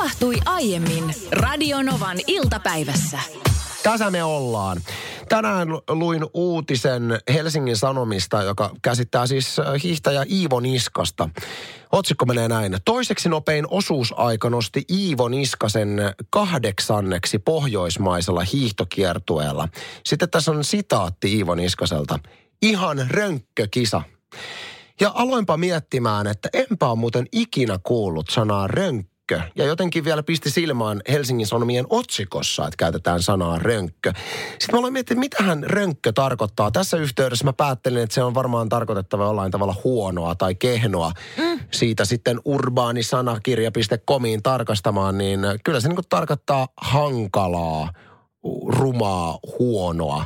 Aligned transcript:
tapahtui 0.00 0.36
aiemmin 0.46 1.14
Radionovan 1.32 2.16
iltapäivässä. 2.26 3.18
Tässä 3.82 4.10
me 4.10 4.24
ollaan. 4.24 4.80
Tänään 5.28 5.68
luin 5.88 6.26
uutisen 6.34 7.02
Helsingin 7.32 7.76
Sanomista, 7.76 8.42
joka 8.42 8.70
käsittää 8.82 9.26
siis 9.26 9.58
äh, 9.58 9.66
hiihtäjä 9.82 10.24
Iivo 10.30 10.60
Niskasta. 10.60 11.28
Otsikko 11.92 12.26
menee 12.26 12.48
näin. 12.48 12.76
Toiseksi 12.84 13.28
nopein 13.28 13.66
osuusaika 13.70 14.50
nosti 14.50 14.84
Iivo 14.92 15.28
Niskasen 15.28 16.00
kahdeksanneksi 16.30 17.38
pohjoismaisella 17.38 18.44
hiihtokiertueella. 18.52 19.68
Sitten 20.04 20.30
tässä 20.30 20.50
on 20.50 20.64
sitaatti 20.64 21.36
Iivo 21.36 21.54
Niskaselta. 21.54 22.18
Ihan 22.62 23.06
rönkkökisa. 23.10 24.02
Ja 25.00 25.12
aloinpa 25.14 25.56
miettimään, 25.56 26.26
että 26.26 26.48
enpä 26.52 26.88
ole 26.88 26.98
muuten 26.98 27.26
ikinä 27.32 27.78
kuullut 27.82 28.30
sanaa 28.30 28.66
rönkkö. 29.30 29.50
Ja 29.54 29.64
jotenkin 29.64 30.04
vielä 30.04 30.22
pisti 30.22 30.50
silmään 30.50 31.00
Helsingin 31.08 31.46
Sanomien 31.46 31.86
otsikossa, 31.90 32.66
että 32.66 32.76
käytetään 32.76 33.22
sanaa 33.22 33.58
rönkkö. 33.58 34.12
Sitten 34.50 34.72
mä 34.72 34.78
aloin 34.78 34.92
miettiä, 34.92 35.16
mitähän 35.16 35.64
rönkkö 35.64 36.12
tarkoittaa. 36.12 36.70
Tässä 36.70 36.96
yhteydessä 36.96 37.44
mä 37.44 37.52
päättelin, 37.52 38.02
että 38.02 38.14
se 38.14 38.22
on 38.22 38.34
varmaan 38.34 38.68
tarkoitettava 38.68 39.24
jollain 39.24 39.50
tavalla 39.50 39.74
huonoa 39.84 40.34
tai 40.34 40.54
kehnoa. 40.54 41.12
Mm. 41.36 41.60
Siitä 41.70 42.04
sitten 42.04 42.40
urbaanisanakirja.comiin 42.44 44.42
tarkastamaan, 44.42 45.18
niin 45.18 45.40
kyllä 45.64 45.80
se 45.80 45.88
niin 45.88 45.98
tarkoittaa 46.08 46.68
hankalaa, 46.76 47.92
rumaa, 48.66 49.38
huonoa 49.58 50.24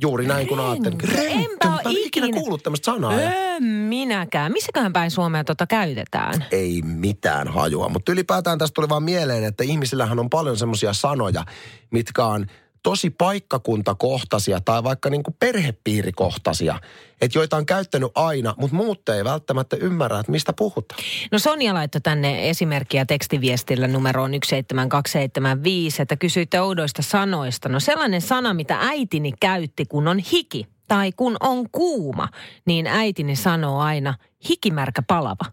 juuri 0.00 0.26
näin 0.26 0.46
kun 0.46 0.60
ajattelin. 0.60 0.98
Enpä 1.18 1.68
ole 1.68 1.98
ikinä 1.98 2.26
ikinä 2.26 2.40
kuullut 2.40 2.62
tämmöistä 2.62 2.84
sanaa. 2.84 3.12
Öö, 3.12 3.60
minäkään. 3.60 4.52
Missäköhän 4.52 4.92
päin 4.92 5.10
Suomea 5.10 5.44
tota 5.44 5.66
käytetään? 5.66 6.44
Ei 6.50 6.82
mitään 6.82 7.48
hajua. 7.48 7.88
Mutta 7.88 8.12
ylipäätään 8.12 8.58
tästä 8.58 8.74
tuli 8.74 8.88
vaan 8.88 9.02
mieleen, 9.02 9.44
että 9.44 9.64
ihmisillähän 9.64 10.18
on 10.18 10.30
paljon 10.30 10.56
semmoisia 10.56 10.92
sanoja, 10.92 11.44
mitkä 11.90 12.24
on 12.24 12.46
tosi 12.84 13.10
paikkakuntakohtaisia 13.10 14.60
tai 14.60 14.84
vaikka 14.84 15.10
niin 15.10 15.22
kuin 15.22 15.36
perhepiirikohtaisia, 15.38 16.80
että 17.20 17.38
joita 17.38 17.56
on 17.56 17.66
käyttänyt 17.66 18.10
aina, 18.14 18.54
mutta 18.58 18.76
muut 18.76 19.08
ei 19.08 19.24
välttämättä 19.24 19.76
ymmärrä, 19.76 20.18
että 20.18 20.32
mistä 20.32 20.52
puhutaan. 20.52 21.00
No 21.32 21.38
Sonja 21.38 21.74
laittoi 21.74 22.00
tänne 22.00 22.50
esimerkkiä 22.50 23.04
tekstiviestillä 23.04 23.88
numeroon 23.88 24.30
17275, 24.30 26.02
että 26.02 26.16
kysyitte 26.16 26.60
oudoista 26.60 27.02
sanoista. 27.02 27.68
No 27.68 27.80
sellainen 27.80 28.20
sana, 28.20 28.54
mitä 28.54 28.78
äitini 28.80 29.32
käytti, 29.40 29.84
kun 29.86 30.08
on 30.08 30.18
hiki 30.18 30.66
tai 30.88 31.12
kun 31.12 31.36
on 31.40 31.70
kuuma, 31.72 32.28
niin 32.66 32.86
äitini 32.86 33.36
sanoo 33.36 33.80
aina 33.80 34.14
hikimärkä 34.48 35.02
palava. 35.02 35.44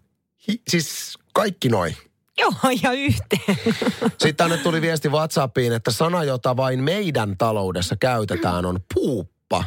Hi, 0.48 0.62
siis 0.70 1.18
kaikki 1.34 1.70
noin. 1.70 1.96
Joo, 2.38 2.52
ja 2.84 2.92
yhteen. 2.92 3.58
Sitten 4.10 4.36
tänne 4.36 4.58
tuli 4.58 4.82
viesti 4.82 5.10
WhatsAppiin, 5.10 5.74
että 5.74 5.92
sana, 5.92 6.24
jota 6.24 6.58
vain 6.58 6.84
meidän 6.84 7.38
taloudessa 7.38 7.96
käytetään, 7.96 8.66
on 8.66 8.80
puuppa. 8.94 9.64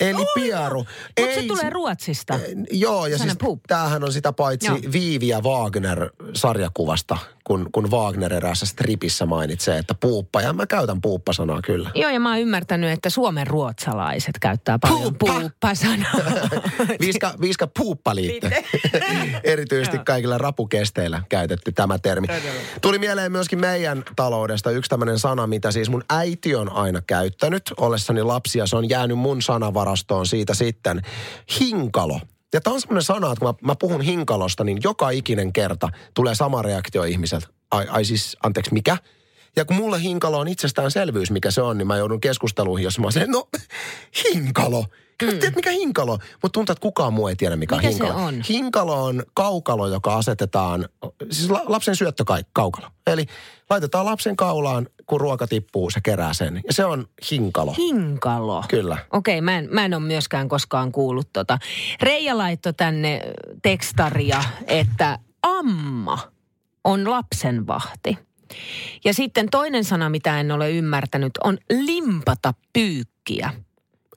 Eli 0.00 0.26
pieru. 0.34 0.86
Mutta 1.20 1.34
se 1.34 1.42
tulee 1.48 1.70
Ruotsista. 1.70 2.34
Eh, 2.34 2.40
Joo, 2.70 3.06
ja 3.06 3.18
Sana 3.18 3.30
siis 3.30 3.38
puuppa. 3.40 3.64
tämähän 3.68 4.04
on 4.04 4.12
sitä 4.12 4.32
paitsi 4.32 4.66
Joo. 4.66 4.78
Viivi 4.92 5.28
ja 5.28 5.40
Wagner 5.40 6.10
sarjakuvasta, 6.34 7.18
kun, 7.44 7.68
kun 7.72 7.90
Wagner 7.90 8.34
eräässä 8.34 8.66
stripissä 8.66 9.26
mainitsee, 9.26 9.78
että 9.78 9.94
puuppa. 9.94 10.40
Ja 10.40 10.52
mä 10.52 10.66
käytän 10.66 11.00
puuppa-sanaa 11.00 11.62
kyllä. 11.62 11.90
Joo, 11.94 12.10
ja 12.10 12.20
mä 12.20 12.30
oon 12.30 12.38
ymmärtänyt, 12.40 12.90
että 12.90 13.10
suomen 13.10 13.46
ruotsalaiset 13.46 14.38
käyttää 14.40 14.78
paljon 14.78 15.02
Puuppa. 15.18 15.40
puuppa-sanaa. 15.40 16.12
Viiska, 17.00 17.34
viiska 17.40 17.66
puuppaliitto. 17.78 18.48
Erityisesti 19.44 19.96
Joo. 19.96 20.04
kaikilla 20.04 20.38
rapukesteillä 20.38 21.22
käytetty 21.28 21.72
tämä 21.72 21.98
termi. 21.98 22.26
Tuli 22.82 22.98
mieleen 22.98 23.32
myöskin 23.32 23.60
meidän 23.60 24.04
taloudesta 24.16 24.70
yksi 24.70 24.88
tämmöinen 24.88 25.18
sana, 25.18 25.46
mitä 25.46 25.72
siis 25.72 25.90
mun 25.90 26.04
äiti 26.10 26.54
on 26.54 26.72
aina 26.72 27.00
käyttänyt 27.06 27.62
ollessani 27.76 28.22
lapsia. 28.22 28.66
Se 28.66 28.76
on 28.76 28.88
jäänyt 28.88 29.18
mun 29.18 29.42
sanavarastoon 29.88 30.26
siitä 30.26 30.54
sitten. 30.54 31.02
Hinkalo. 31.60 32.20
Ja 32.52 32.60
tämä 32.60 32.74
on 32.74 32.80
semmoinen 32.80 33.02
sana, 33.02 33.32
että 33.32 33.40
kun 33.40 33.48
mä, 33.48 33.54
mä 33.66 33.74
puhun 33.80 34.00
hinkalosta, 34.00 34.64
niin 34.64 34.78
joka 34.84 35.10
ikinen 35.10 35.52
kerta 35.52 35.88
tulee 36.14 36.34
sama 36.34 36.62
reaktio 36.62 37.02
ihmiseltä. 37.02 37.46
Ai, 37.70 37.86
ai 37.90 38.04
siis, 38.04 38.36
anteeksi, 38.42 38.72
mikä? 38.72 38.96
Ja 39.56 39.64
kun 39.64 39.76
mulle 39.76 40.02
hinkalo 40.02 40.38
on 40.38 40.48
itsestäänselvyys, 40.48 41.30
mikä 41.30 41.50
se 41.50 41.62
on, 41.62 41.78
niin 41.78 41.86
mä 41.86 41.96
joudun 41.96 42.20
keskusteluihin, 42.20 42.84
jos 42.84 42.98
mä 42.98 43.10
silleen, 43.10 43.30
no 43.30 43.48
hinkalo. 44.24 44.84
Mm. 45.22 45.28
Tiedät, 45.38 45.56
mikä 45.56 45.70
hinkalo? 45.70 46.12
Mutta 46.42 46.48
tuntuu, 46.52 46.72
että 46.72 46.82
kukaan 46.82 47.12
muu 47.12 47.28
ei 47.28 47.36
tiedä, 47.36 47.56
mikä, 47.56 47.76
Mikä 47.76 47.88
on 47.88 47.94
se 47.94 48.04
hinkalo. 48.04 48.24
on? 48.26 48.40
Hinkalo 48.48 49.04
on 49.04 49.22
kaukalo, 49.34 49.86
joka 49.88 50.14
asetetaan, 50.16 50.88
siis 51.30 51.50
la- 51.50 51.62
lapsen 51.66 51.96
syöttökaukalo. 51.96 52.86
Eli 53.06 53.26
laitetaan 53.70 54.04
lapsen 54.06 54.36
kaulaan, 54.36 54.86
kun 55.06 55.20
ruoka 55.20 55.46
tippuu, 55.46 55.90
se 55.90 56.00
kerää 56.00 56.32
sen. 56.32 56.60
Ja 56.66 56.72
se 56.72 56.84
on 56.84 57.06
hinkalo. 57.30 57.74
Hinkalo. 57.78 58.64
Kyllä. 58.68 58.96
Okei, 59.12 59.40
mä 59.40 59.58
en, 59.58 59.68
mä 59.70 59.84
en 59.84 59.94
ole 59.94 60.02
myöskään 60.02 60.48
koskaan 60.48 60.92
kuullut 60.92 61.32
tota. 61.32 61.58
Reija 62.02 62.38
laittoi 62.38 62.72
tänne 62.74 63.20
tekstaria, 63.62 64.44
että 64.66 65.18
amma 65.42 66.18
on 66.84 67.10
lapsenvahti. 67.10 68.18
Ja 69.04 69.14
sitten 69.14 69.50
toinen 69.50 69.84
sana, 69.84 70.08
mitä 70.10 70.40
en 70.40 70.52
ole 70.52 70.70
ymmärtänyt, 70.70 71.32
on 71.44 71.58
limpata 71.70 72.54
pyykkiä. 72.72 73.50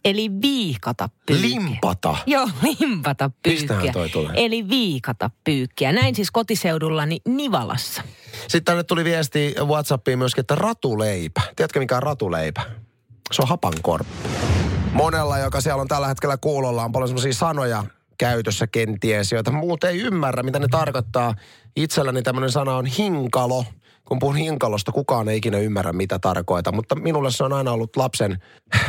Eli 0.06 0.32
viikata 0.42 1.10
pyykkiä. 1.26 1.50
Limpata. 1.50 2.18
Joo, 2.26 2.50
limpata 2.80 3.32
Mistähän 3.48 3.82
pyykkiä. 3.82 3.94
toi 3.94 4.10
tulee? 4.10 4.32
Eli 4.36 4.70
viikata 4.70 5.30
pyykkiä. 5.44 5.92
Näin 5.92 6.16
siis 6.16 6.32
kotiseudullani 6.32 7.22
Nivalassa. 7.28 8.02
Sitten 8.42 8.64
tänne 8.64 8.84
tuli 8.84 9.04
viesti 9.04 9.56
Whatsappiin 9.64 10.20
myöskin, 10.20 10.42
että 10.42 10.56
ratuleipä. 10.56 11.42
Tiedätkö 11.56 11.80
mikä 11.80 11.96
on 11.96 12.04
ratuleipä? 12.04 12.62
Se 13.32 13.42
on 13.42 13.48
hapankorppu. 13.48 14.14
Monella, 14.94 15.38
joka 15.38 15.62
siellä 15.62 15.82
on 15.82 15.88
tällä 15.88 16.08
hetkellä 16.08 16.38
kuulolla, 16.38 16.84
on 16.84 16.92
paljon 16.92 17.08
semmoisia 17.08 17.34
sanoja 17.34 17.84
käytössä 18.18 18.68
kenties, 18.68 19.32
joita 19.32 19.52
muut 19.52 19.84
ei 19.84 20.00
ymmärrä, 20.00 20.44
mitä 20.44 20.60
ne 20.60 20.68
tarkoittaa. 20.68 21.36
Itselläni 21.76 22.22
tämmöinen 22.22 22.52
sana 22.52 22.76
on 22.76 22.86
hinkalo. 22.86 23.66
Kun 24.12 24.20
puhun 24.20 24.36
hinkalosta, 24.36 24.92
kukaan 24.92 25.30
ei 25.30 25.38
ikinä 25.38 25.58
ymmärrä, 25.58 25.94
mitä 25.94 26.20
tarkoita. 26.20 26.72
Mutta 26.72 26.96
minulle 26.96 27.32
se 27.32 27.44
on 27.44 27.54
aina 27.54 27.72
ollut 27.72 27.96
lapsen... 27.96 28.42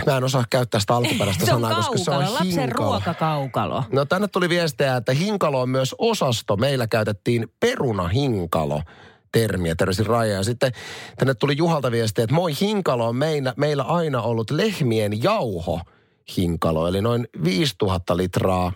Mä 0.07 0.17
en 0.17 0.25
osaa 0.25 0.45
käyttää 0.51 0.81
sitä 0.81 0.97
alkuperäistä 0.97 1.47
sanaa, 1.55 1.75
koska 1.75 1.99
se 1.99 2.11
on 2.11 2.17
kaukalo, 2.17 2.35
lapsen 2.35 2.61
hinkalo. 2.61 2.91
ruokakaukalo. 2.91 3.85
No 3.93 4.05
tänne 4.05 4.29
tuli 4.29 4.49
viestejä, 4.49 4.97
että 4.97 5.13
hinkalo 5.13 5.61
on 5.61 5.69
myös 5.69 5.95
osasto. 5.99 6.57
Meillä 6.57 6.87
käytettiin 6.87 7.49
perunahinkalo 7.61 8.83
termiä, 9.33 9.75
terveisin 9.75 10.07
Raija. 10.07 10.35
Ja 10.35 10.43
sitten 10.43 10.73
tänne 11.19 11.35
tuli 11.35 11.57
Juhalta 11.57 11.91
viestiä, 11.91 12.25
että 12.25 12.35
moi 12.35 12.53
hinkalo 12.61 13.09
on 13.09 13.17
meillä, 13.17 13.55
meillä 13.57 13.83
aina 13.83 14.23
ollut 14.23 14.51
lehmien 14.51 15.23
jauho 15.23 15.81
hinkalo. 16.37 16.89
Eli 16.89 17.01
noin 17.01 17.29
5000 17.45 18.17
litraa 18.17 18.73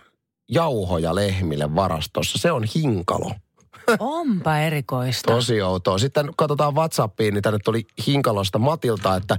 jauhoja 0.49 1.15
lehmille 1.15 1.75
varastossa. 1.75 2.37
Se 2.37 2.51
on 2.51 2.63
hinkalo. 2.75 3.31
Onpa 3.99 4.57
erikoista. 4.57 5.33
Tosi 5.33 5.61
outoa. 5.61 5.97
Sitten 5.97 6.29
katsotaan 6.37 6.75
WhatsAppiin, 6.75 7.33
niin 7.33 7.41
tänne 7.41 7.59
tuli 7.63 7.85
Hinkalosta 8.07 8.59
Matilta, 8.59 9.15
että 9.15 9.37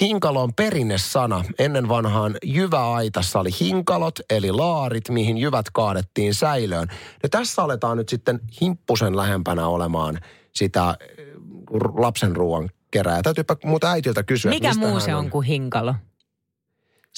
hinkalo 0.00 0.42
on 0.42 0.54
perinnesana. 0.54 1.44
Ennen 1.58 1.88
vanhaan 1.88 2.36
jyväaitassa 2.44 3.40
oli 3.40 3.50
hinkalot, 3.60 4.20
eli 4.30 4.52
laarit, 4.52 5.08
mihin 5.08 5.38
jyvät 5.38 5.66
kaadettiin 5.72 6.34
säilöön. 6.34 6.88
Ja 7.22 7.28
tässä 7.28 7.62
aletaan 7.62 7.96
nyt 7.96 8.08
sitten 8.08 8.40
himppusen 8.60 9.16
lähempänä 9.16 9.66
olemaan 9.66 10.18
sitä 10.54 10.96
eh, 11.00 11.26
lapsen 11.94 12.36
ruoan 12.36 12.70
kerää. 12.90 13.22
Täytyypä 13.22 13.56
muuta 13.64 13.90
äitiltä 13.90 14.22
kysyä. 14.22 14.50
Mikä 14.50 14.74
muu 14.74 15.00
se 15.00 15.14
on 15.14 15.30
kuin 15.30 15.46
hinkalo? 15.46 15.94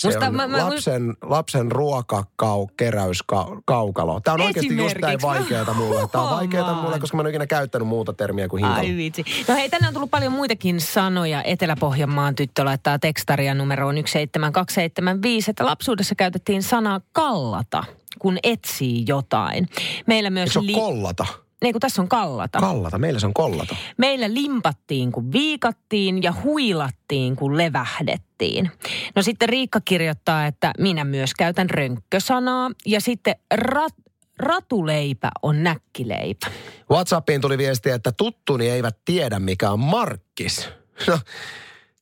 Se 0.01 0.09
Musta 0.09 0.27
on 0.27 0.35
mä- 0.35 0.47
mä- 0.49 0.69
lapsen, 0.69 1.15
lapsen 1.23 1.73
ruokakau, 1.73 2.67
keräyskaukalo. 2.77 4.21
Tämä 4.21 4.35
on 4.35 4.41
oikeasti 4.41 4.77
just 4.77 4.99
näin 4.99 5.23
vaikeaa 5.23 5.75
mulle. 5.75 6.09
Tämä 6.09 6.25
on 6.25 6.31
vaikeaa 6.37 6.83
mulle, 6.83 6.99
koska 6.99 7.17
mä 7.17 7.21
en 7.21 7.25
ole 7.25 7.31
ikinä 7.31 7.47
käyttänyt 7.47 7.89
muuta 7.89 8.13
termiä 8.13 8.49
kuin 8.49 8.65
hinkalo. 8.65 8.87
Ai 8.87 8.97
vitsi. 8.97 9.25
No 9.49 9.55
hei, 9.55 9.69
tänne 9.69 9.89
on 9.89 9.95
tullut 9.95 10.11
paljon 10.11 10.33
muitakin 10.33 10.81
sanoja. 10.81 11.43
Etelä-Pohjanmaan 11.43 12.35
tyttö 12.35 12.65
laittaa 12.65 12.99
tekstaria 12.99 13.55
numeroon 13.55 13.95
17275, 13.95 15.51
että 15.51 15.67
lapsuudessa 15.67 16.15
käytettiin 16.15 16.63
sanaa 16.63 17.01
kallata, 17.13 17.85
kun 18.19 18.39
etsii 18.43 19.05
jotain. 19.09 19.69
Meillä 20.07 20.31
myös... 20.31 20.57
Eikö 20.57 20.73
se 20.73 20.79
ole 20.81 20.93
kollata? 20.93 21.27
Ei, 21.63 21.73
kun 21.73 21.81
tässä 21.81 22.03
on 22.03 22.09
kallata. 22.09 22.59
Kallata, 22.59 22.99
meillä 22.99 23.21
se 23.21 23.27
on 23.27 23.35
kollata. 23.35 23.77
Meillä 23.97 24.35
limpattiin, 24.35 25.13
kun 25.13 25.33
viikattiin 25.33 26.23
ja 26.23 26.35
huilattiin, 26.45 27.37
kun 27.37 27.59
levähdettiin. 27.59 28.71
No 29.15 29.23
sitten 29.23 29.49
Riikka 29.49 29.81
kirjoittaa, 29.85 30.47
että 30.47 30.73
minä 30.79 31.05
myös 31.05 31.35
käytän 31.35 31.71
rönkkösanaa. 31.71 32.71
Ja 32.87 33.01
sitten 33.01 33.35
rat, 33.55 33.95
ratuleipä 34.39 35.31
on 35.43 35.63
näkkileipä. 35.63 36.47
WhatsAppiin 36.91 37.41
tuli 37.41 37.59
viesti, 37.59 37.91
että 37.91 38.13
tuttuni 38.13 38.69
eivät 38.69 38.97
tiedä, 39.05 39.39
mikä 39.39 39.71
on 39.71 39.81
markkis. 39.81 40.69
No, 41.07 41.19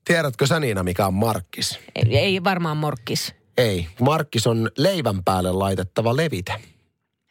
tiedätkö 0.05 0.47
sä 0.47 0.61
Niina, 0.61 0.83
mikä 0.83 1.07
on 1.07 1.15
markkis? 1.15 1.79
Ei, 1.95 2.19
ei 2.19 2.45
varmaan 2.45 2.77
morkkis. 2.77 3.35
Ei, 3.57 3.89
markkis 4.01 4.47
on 4.47 4.71
leivän 4.79 5.25
päälle 5.25 5.53
laitettava 5.53 6.17
levite. 6.17 6.53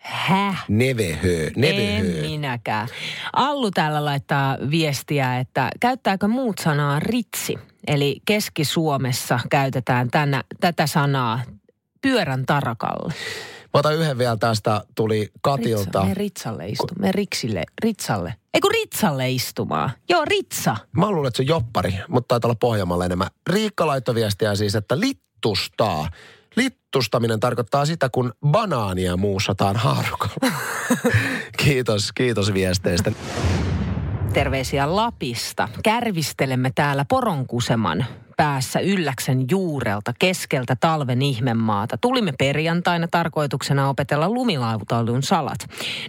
Häh? 0.08 0.66
Nevehö. 0.68 1.48
En 1.48 1.54
Nevehö. 1.56 2.22
minäkään. 2.22 2.88
Allu 3.34 3.72
täällä 3.72 4.06
laittaa 4.06 4.58
viestiä, 4.72 5.40
että 5.40 5.70
käyttääkö 5.80 6.28
muut 6.28 6.58
sanaa 6.58 7.00
ritsi? 7.00 7.56
Eli 7.88 8.22
Keski-Suomessa 8.26 9.40
käytetään 9.50 10.12
tänä, 10.12 10.44
tätä 10.60 10.88
sanaa 10.88 11.40
pyörän 12.02 12.46
tarakalle. 12.46 13.14
Mä 13.74 13.80
otan 13.80 13.96
yhden 13.96 14.18
vielä 14.18 14.38
tästä, 14.38 14.82
tuli 14.96 15.32
Katilta. 15.42 15.84
Ritsa, 15.84 16.04
me 16.04 16.14
ritsalle 16.14 16.68
istu, 16.68 16.88
me 17.00 17.12
riksille, 17.12 17.64
ritsalle. 17.84 18.34
Ei 18.54 18.62
kun 18.62 18.72
ritsalle 18.72 19.32
istumaan. 19.32 19.90
Joo, 20.10 20.26
ritsa. 20.26 20.76
Mä 20.92 21.12
luulen, 21.12 21.28
että 21.28 21.38
se 21.38 21.44
on 21.44 21.48
joppari, 21.48 21.94
mutta 22.08 22.28
taitaa 22.28 22.48
olla 22.48 22.58
Pohjanmaalla 22.60 23.06
enemmän. 23.06 23.28
Riikka 23.50 23.88
laittoi 23.88 24.16
viestiä 24.16 24.56
siis, 24.56 24.76
että 24.76 25.00
littustaa. 25.00 26.10
Littustaminen 26.98 27.40
tarkoittaa 27.40 27.86
sitä, 27.86 28.10
kun 28.12 28.34
banaania 28.48 29.18
muussataan 29.18 29.76
haarukalla. 29.76 30.52
kiitos, 31.64 32.12
kiitos 32.14 32.54
viesteistä. 32.54 33.12
Terveisiä 34.34 34.96
Lapista. 34.96 35.70
Kärvistelemme 35.84 36.72
täällä 36.76 37.06
Poronkuseman 37.10 38.06
päässä 38.38 38.80
Ylläksen 38.80 39.46
juurelta 39.52 40.14
keskeltä 40.20 40.76
talven 40.76 41.22
ihmemaata. 41.22 41.98
Tulimme 41.98 42.34
perjantaina 42.38 43.08
tarkoituksena 43.08 43.90
opetella 43.90 44.30
lumilautailun 44.30 45.24
salat. 45.24 45.60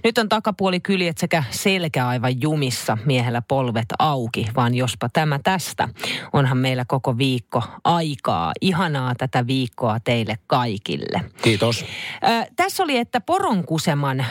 Nyt 0.04 0.19
on 0.19 0.28
takapuoli 0.28 0.80
kyljet 0.80 1.19
sekä 1.19 1.44
selkä 1.50 2.08
aivan 2.08 2.40
jumissa, 2.42 2.98
miehellä 3.04 3.42
polvet 3.48 3.86
auki, 3.98 4.46
vaan 4.56 4.75
jospa 4.75 5.08
tämä 5.08 5.40
tästä. 5.42 5.88
Onhan 6.32 6.58
meillä 6.58 6.84
koko 6.88 7.19
viikko 7.19 7.62
aikaa. 7.84 8.52
Ihanaa 8.60 9.14
tätä 9.14 9.46
viikkoa 9.46 10.00
teille 10.00 10.38
kaikille. 10.46 11.20
Kiitos. 11.42 11.84
Ö, 12.25 12.50
tässä 12.56 12.82
oli, 12.82 12.98
että 12.98 13.20
Poronkuseman 13.20 14.20
ö, 14.20 14.25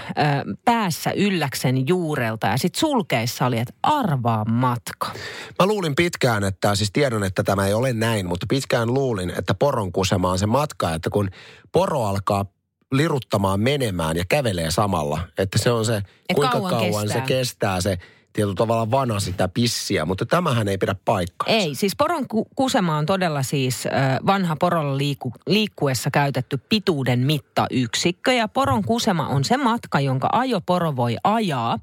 päässä 0.65 1.11
Ylläksen 1.11 1.87
juurelta 1.87 2.47
ja 2.47 2.57
sitten 2.57 2.79
sulkeissa 2.79 3.45
oli, 3.45 3.57
että 3.57 3.73
arvaa 3.83 4.45
matka. 4.45 5.07
Mä 5.59 5.65
luulin 5.65 5.95
pitkään, 5.95 6.43
että 6.43 6.75
siis 6.75 6.91
tiedän, 6.91 7.23
että 7.23 7.43
tämä 7.43 7.67
ei 7.67 7.73
ole 7.73 7.86
näin, 7.93 8.25
mutta 8.27 8.45
pitkään 8.49 8.93
luulin, 8.93 9.29
että 9.29 9.53
poron 9.53 9.91
kusema 9.91 10.31
on 10.31 10.39
se 10.39 10.45
matka, 10.45 10.93
että 10.93 11.09
kun 11.09 11.29
poro 11.71 12.05
alkaa 12.05 12.45
liruttamaan 12.91 13.59
menemään 13.59 14.17
ja 14.17 14.23
kävelee 14.29 14.71
samalla, 14.71 15.19
että 15.37 15.57
se 15.57 15.71
on 15.71 15.85
se, 15.85 16.01
kuinka 16.35 16.51
kauan 16.51 16.69
kauan, 16.69 17.03
kestää. 17.03 17.21
se 17.21 17.27
kestää 17.27 17.81
se 17.81 17.97
tietyllä 18.37 18.55
tavalla 18.55 18.91
vana 18.91 19.19
sitä 19.19 19.47
pissiä, 19.47 20.05
mutta 20.05 20.25
tämähän 20.25 20.67
ei 20.67 20.77
pidä 20.77 20.95
paikkaa. 21.05 21.47
Ei, 21.53 21.75
siis 21.75 21.95
poron 21.95 22.27
ku- 22.27 22.47
kusema 22.55 22.97
on 22.97 23.05
todella 23.05 23.43
siis 23.43 23.83
vanha 24.25 24.55
porolla 24.55 24.97
liiku, 24.97 25.33
liikkuessa 25.47 26.11
käytetty 26.11 26.57
pituuden 26.69 27.19
mittayksikkö. 27.19 28.33
Ja 28.33 28.47
poron 28.47 28.83
kusema 28.83 29.27
on 29.27 29.43
se 29.43 29.57
matka, 29.57 29.99
jonka 29.99 30.29
ajoporo 30.31 30.95
voi 30.95 31.17
ajaa 31.23 31.79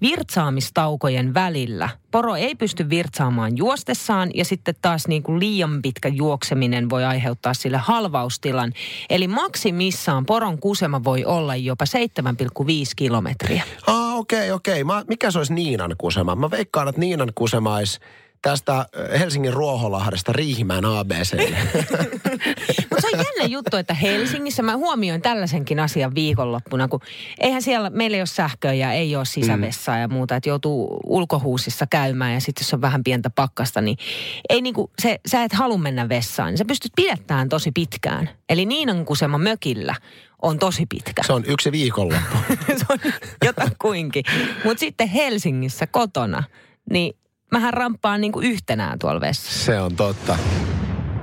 virtsaamistaukojen 0.00 1.34
välillä. 1.34 1.88
Poro 2.10 2.36
ei 2.36 2.54
pysty 2.54 2.90
virtsaamaan 2.90 3.56
juostessaan 3.56 4.30
ja 4.34 4.44
sitten 4.44 4.74
taas 4.82 5.08
niin 5.08 5.22
kuin 5.22 5.40
liian 5.40 5.82
pitkä 5.82 6.08
juokseminen 6.08 6.90
voi 6.90 7.04
aiheuttaa 7.04 7.54
sille 7.54 7.76
halvaustilan. 7.78 8.72
Eli 9.10 9.28
maksimissaan 9.28 10.26
poron 10.26 10.58
kusema 10.58 11.04
voi 11.04 11.24
olla 11.24 11.56
jopa 11.56 11.84
7,5 11.86 12.92
kilometriä. 12.96 13.62
Ah, 13.86 14.14
okei, 14.18 14.50
okei. 14.52 14.84
Mä- 14.84 15.04
Mikä 15.08 15.30
se 15.30 15.38
olisi 15.38 15.54
Niinan 15.54 15.93
kusema? 15.98 16.34
Mä 16.36 16.50
veikkaan, 16.50 16.88
että 16.88 17.00
Niinan 17.00 17.32
kusema 17.34 17.76
olisi 17.76 18.00
tästä 18.44 18.78
äh, 18.78 19.20
Helsingin 19.20 19.52
Ruoholahdesta 19.52 20.32
Riihimäen 20.32 20.84
ABC. 20.84 21.34
Mutta 22.90 23.00
se 23.00 23.08
on 23.12 23.24
jännä 23.24 23.44
juttu, 23.46 23.76
että 23.76 23.94
Helsingissä 23.94 24.62
mä 24.62 24.76
huomioin 24.76 25.22
tällaisenkin 25.22 25.80
asian 25.80 26.14
viikonloppuna, 26.14 26.88
kun 26.88 27.00
eihän 27.40 27.62
siellä, 27.62 27.90
meillä 27.90 28.14
ei 28.14 28.20
ole 28.20 28.26
sähköä 28.26 28.72
ja 28.72 28.92
ei 28.92 29.16
ole 29.16 29.24
sisävessaa 29.24 29.98
ja 29.98 30.08
muuta, 30.08 30.36
että 30.36 30.48
joutuu 30.48 31.00
ulkohuusissa 31.06 31.86
käymään 31.90 32.34
ja 32.34 32.40
sitten 32.40 32.64
jos 32.64 32.74
on 32.74 32.80
vähän 32.80 33.04
pientä 33.04 33.30
pakkasta, 33.30 33.80
niin 33.80 33.96
ei 34.48 34.62
niinku, 34.62 34.90
se, 35.02 35.20
sä 35.26 35.44
et 35.44 35.52
halua 35.52 35.78
mennä 35.78 36.08
vessaan, 36.08 36.48
niin 36.50 36.58
sä 36.58 36.64
pystyt 36.64 36.92
pidättämään 36.96 37.48
tosi 37.48 37.72
pitkään. 37.72 38.30
Eli 38.48 38.66
Niinan 38.66 39.04
kusema 39.04 39.38
mökillä 39.38 39.94
on 40.44 40.58
tosi 40.58 40.86
pitkä. 40.86 41.22
se 41.26 41.32
on 41.32 41.44
yksi 41.46 41.72
viikonloppu. 41.72 42.36
se 42.78 42.86
on 42.88 42.98
jotakuinkin. 43.44 44.24
Mutta 44.64 44.80
sitten 44.80 45.08
Helsingissä 45.08 45.86
kotona, 45.86 46.42
niin 46.90 47.16
mähän 47.52 47.74
ramppaan 47.74 48.20
niinku 48.20 48.40
yhtenään 48.40 48.98
tuolla 48.98 49.20
vessassa. 49.20 49.64
Se 49.64 49.80
on 49.80 49.96
totta. 49.96 50.38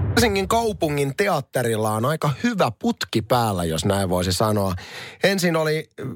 Helsingin 0.10 0.48
kaupungin 0.48 1.16
teatterilla 1.18 1.92
on 1.92 2.06
aika 2.06 2.32
hyvä 2.44 2.72
putki 2.80 3.22
päällä, 3.22 3.64
jos 3.64 3.86
näin 3.86 4.10
voisi 4.10 4.34
sanoa. 4.34 4.76
Ensin 5.24 5.56
oli 5.56 5.90
äh, 6.00 6.08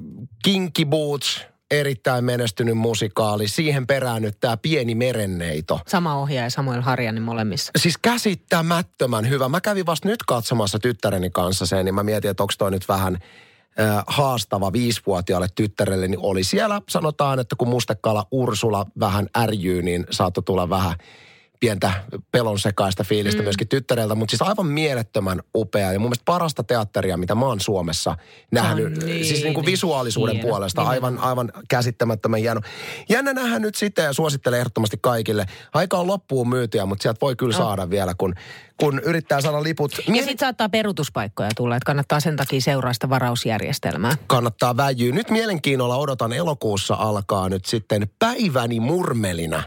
Kinky 0.43 0.85
Boots, 0.85 1.45
erittäin 1.71 2.25
menestynyt 2.25 2.77
musikaali. 2.77 3.47
Siihen 3.47 3.87
perään 3.87 4.21
nyt 4.21 4.39
tämä 4.39 4.57
pieni 4.57 4.95
merenneito. 4.95 5.79
Sama 5.87 6.15
ohjaaja 6.15 6.49
Samuel 6.49 6.81
Harjannin 6.81 7.23
molemmissa. 7.23 7.71
Siis 7.77 7.97
käsittämättömän 7.97 9.29
hyvä. 9.29 9.49
Mä 9.49 9.61
kävin 9.61 9.85
vasta 9.85 10.07
nyt 10.07 10.23
katsomassa 10.23 10.79
tyttäreni 10.79 11.29
kanssa 11.29 11.65
sen, 11.65 11.85
niin 11.85 11.95
mä 11.95 12.03
mietin, 12.03 12.31
että 12.31 12.43
onko 12.43 12.53
toi 12.57 12.71
nyt 12.71 12.87
vähän 12.89 13.17
äh, 13.79 14.03
haastava 14.07 14.73
viisivuotiaalle 14.73 15.47
tyttärelle, 15.55 16.07
niin 16.07 16.19
oli 16.19 16.43
siellä, 16.43 16.81
sanotaan, 16.89 17.39
että 17.39 17.55
kun 17.55 17.67
mustekala 17.67 18.27
Ursula 18.31 18.85
vähän 18.99 19.27
ärjyy, 19.37 19.81
niin 19.81 20.05
saattoi 20.09 20.43
tulla 20.43 20.69
vähän 20.69 20.95
pientä 21.65 21.93
pelon 22.31 22.59
sekaista 22.59 23.03
fiilistä 23.03 23.41
mm. 23.41 23.43
myöskin 23.43 23.67
tyttäreltä, 23.67 24.15
mutta 24.15 24.31
siis 24.31 24.41
aivan 24.41 24.65
mielettömän 24.65 25.41
upea 25.55 25.93
ja 25.93 25.99
mun 25.99 26.09
mielestä 26.09 26.25
parasta 26.25 26.63
teatteria, 26.63 27.17
mitä 27.17 27.35
mä 27.35 27.45
oon 27.45 27.59
Suomessa 27.59 28.17
nähnyt. 28.51 28.85
On 28.85 29.05
niin, 29.05 29.25
siis 29.25 29.43
niin 29.43 29.53
kuin 29.53 29.65
visuaalisuuden 29.65 30.35
hieno, 30.35 30.49
puolesta 30.49 30.81
nimenomaan. 30.81 31.13
aivan, 31.13 31.29
aivan 31.29 31.63
käsittämättömän 31.69 32.39
hieno. 32.39 32.61
Jännä 33.09 33.33
nähdä 33.33 33.59
nyt 33.59 33.75
sitten 33.75 34.05
ja 34.05 34.13
suosittelen 34.13 34.59
ehdottomasti 34.59 34.97
kaikille. 35.01 35.45
Aika 35.73 35.97
on 35.97 36.07
loppuun 36.07 36.49
myytyä, 36.49 36.85
mutta 36.85 37.03
sieltä 37.03 37.21
voi 37.21 37.35
kyllä 37.35 37.57
saada 37.57 37.89
vielä, 37.89 38.13
kun, 38.17 38.33
kun 38.79 38.99
yrittää 38.99 39.41
saada 39.41 39.63
liput. 39.63 39.91
Ja 39.97 40.03
Mieti- 40.11 40.25
sitten 40.25 40.45
saattaa 40.45 40.69
perutuspaikkoja 40.69 41.49
tulla, 41.55 41.75
että 41.75 41.85
kannattaa 41.85 42.19
sen 42.19 42.35
takia 42.35 42.61
seuraa 42.61 42.93
sitä 42.93 43.09
varausjärjestelmää. 43.09 44.17
kannattaa 44.27 44.77
väjyä. 44.77 45.13
Nyt 45.13 45.29
mielenkiinnolla 45.29 45.95
odotan 45.97 46.33
elokuussa 46.33 46.93
alkaa 46.93 47.49
nyt 47.49 47.65
sitten 47.65 48.09
Päiväni 48.19 48.79
murmelina. 48.79 49.63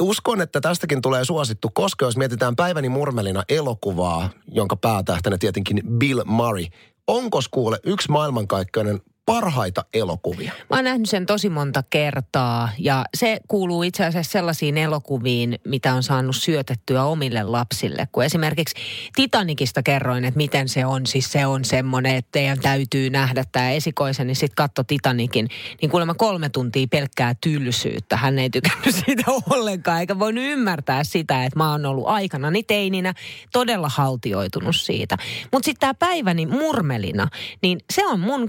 Uskon, 0.00 0.40
että 0.40 0.60
tästäkin 0.60 1.02
tulee 1.02 1.24
suosittu, 1.24 1.70
koska 1.74 2.04
jos 2.04 2.16
mietitään 2.16 2.56
Päiväni 2.56 2.88
murmelina 2.88 3.42
elokuvaa, 3.48 4.30
jonka 4.48 4.76
päätähtänä 4.76 5.38
tietenkin 5.38 5.82
Bill 5.98 6.22
Murray, 6.24 6.64
onko 7.06 7.40
kuule 7.50 7.78
yksi 7.84 8.10
maailmankaikkeuden 8.10 9.00
parhaita 9.26 9.84
elokuvia? 9.94 10.52
Mä 10.70 10.76
oon 10.76 10.84
nähnyt 10.84 11.08
sen 11.08 11.26
tosi 11.26 11.48
monta 11.48 11.82
kertaa 11.90 12.68
ja 12.78 13.04
se 13.14 13.40
kuuluu 13.48 13.82
itse 13.82 14.04
asiassa 14.04 14.32
sellaisiin 14.32 14.78
elokuviin, 14.78 15.58
mitä 15.64 15.94
on 15.94 16.02
saanut 16.02 16.36
syötettyä 16.36 17.04
omille 17.04 17.42
lapsille. 17.42 18.08
Kun 18.12 18.24
esimerkiksi 18.24 18.74
Titanikista 19.14 19.82
kerroin, 19.82 20.24
että 20.24 20.38
miten 20.38 20.68
se 20.68 20.86
on. 20.86 21.06
Siis 21.06 21.32
se 21.32 21.46
on 21.46 21.64
semmoinen, 21.64 22.16
että 22.16 22.28
teidän 22.32 22.60
täytyy 22.60 23.10
nähdä 23.10 23.44
tämä 23.52 23.70
esikoisen, 23.70 24.26
niin 24.26 24.36
sitten 24.36 24.56
katso 24.56 24.84
Titanikin. 24.84 25.48
Niin 25.82 25.90
kuulemma 25.90 26.14
kolme 26.14 26.48
tuntia 26.48 26.86
pelkkää 26.90 27.34
tylsyyttä. 27.40 28.16
Hän 28.16 28.38
ei 28.38 28.50
tykännyt 28.50 28.94
siitä 29.06 29.22
ollenkaan, 29.50 30.00
eikä 30.00 30.18
voinut 30.18 30.44
ymmärtää 30.44 31.04
sitä, 31.04 31.44
että 31.44 31.58
mä 31.58 31.70
oon 31.70 31.86
ollut 31.86 32.06
aikanani 32.06 32.62
teininä 32.62 33.14
todella 33.52 33.88
haltioitunut 33.88 34.76
siitä. 34.76 35.16
Mutta 35.52 35.64
sitten 35.64 35.80
tämä 35.80 35.94
päiväni 35.94 36.46
murmelina, 36.46 37.28
niin 37.62 37.78
se 37.92 38.06
on 38.06 38.20
mun 38.20 38.48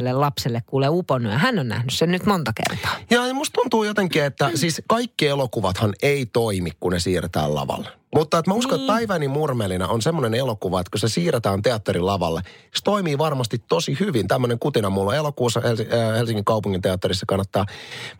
keskimmäiselle 0.00 0.12
lapselle 0.12 0.62
kuule 0.66 0.88
uponnut 0.88 1.32
ja 1.32 1.38
hän 1.38 1.58
on 1.58 1.68
nähnyt 1.68 1.92
sen 1.92 2.10
nyt 2.10 2.26
monta 2.26 2.52
kertaa. 2.52 2.96
Ja 3.10 3.34
musta 3.34 3.60
tuntuu 3.60 3.84
jotenkin, 3.84 4.24
että 4.24 4.50
siis 4.54 4.82
kaikki 4.88 5.26
elokuvathan 5.26 5.94
ei 6.02 6.26
toimi, 6.26 6.70
kun 6.80 6.92
ne 6.92 7.00
siirretään 7.00 7.54
lavalle. 7.54 7.99
Mutta 8.16 8.38
että 8.38 8.50
mä 8.50 8.54
uskon, 8.54 8.78
Niin. 8.78 8.84
että 8.84 8.92
Päiväni 8.92 9.28
murmelina 9.28 9.88
on 9.88 10.02
semmoinen 10.02 10.34
elokuva, 10.34 10.80
että 10.80 10.90
kun 10.90 11.00
se 11.00 11.08
siirretään 11.08 11.62
teatterin 11.62 12.06
lavalle, 12.06 12.40
se 12.74 12.84
toimii 12.84 13.18
varmasti 13.18 13.58
tosi 13.68 13.96
hyvin. 14.00 14.28
Tämmöinen 14.28 14.58
kutina 14.58 14.90
mulla 14.90 15.14
elokuussa 15.14 15.60
äh, 15.64 16.16
Helsingin 16.16 16.44
kaupungin 16.44 16.82
teatterissa 16.82 17.26
kannattaa 17.26 17.66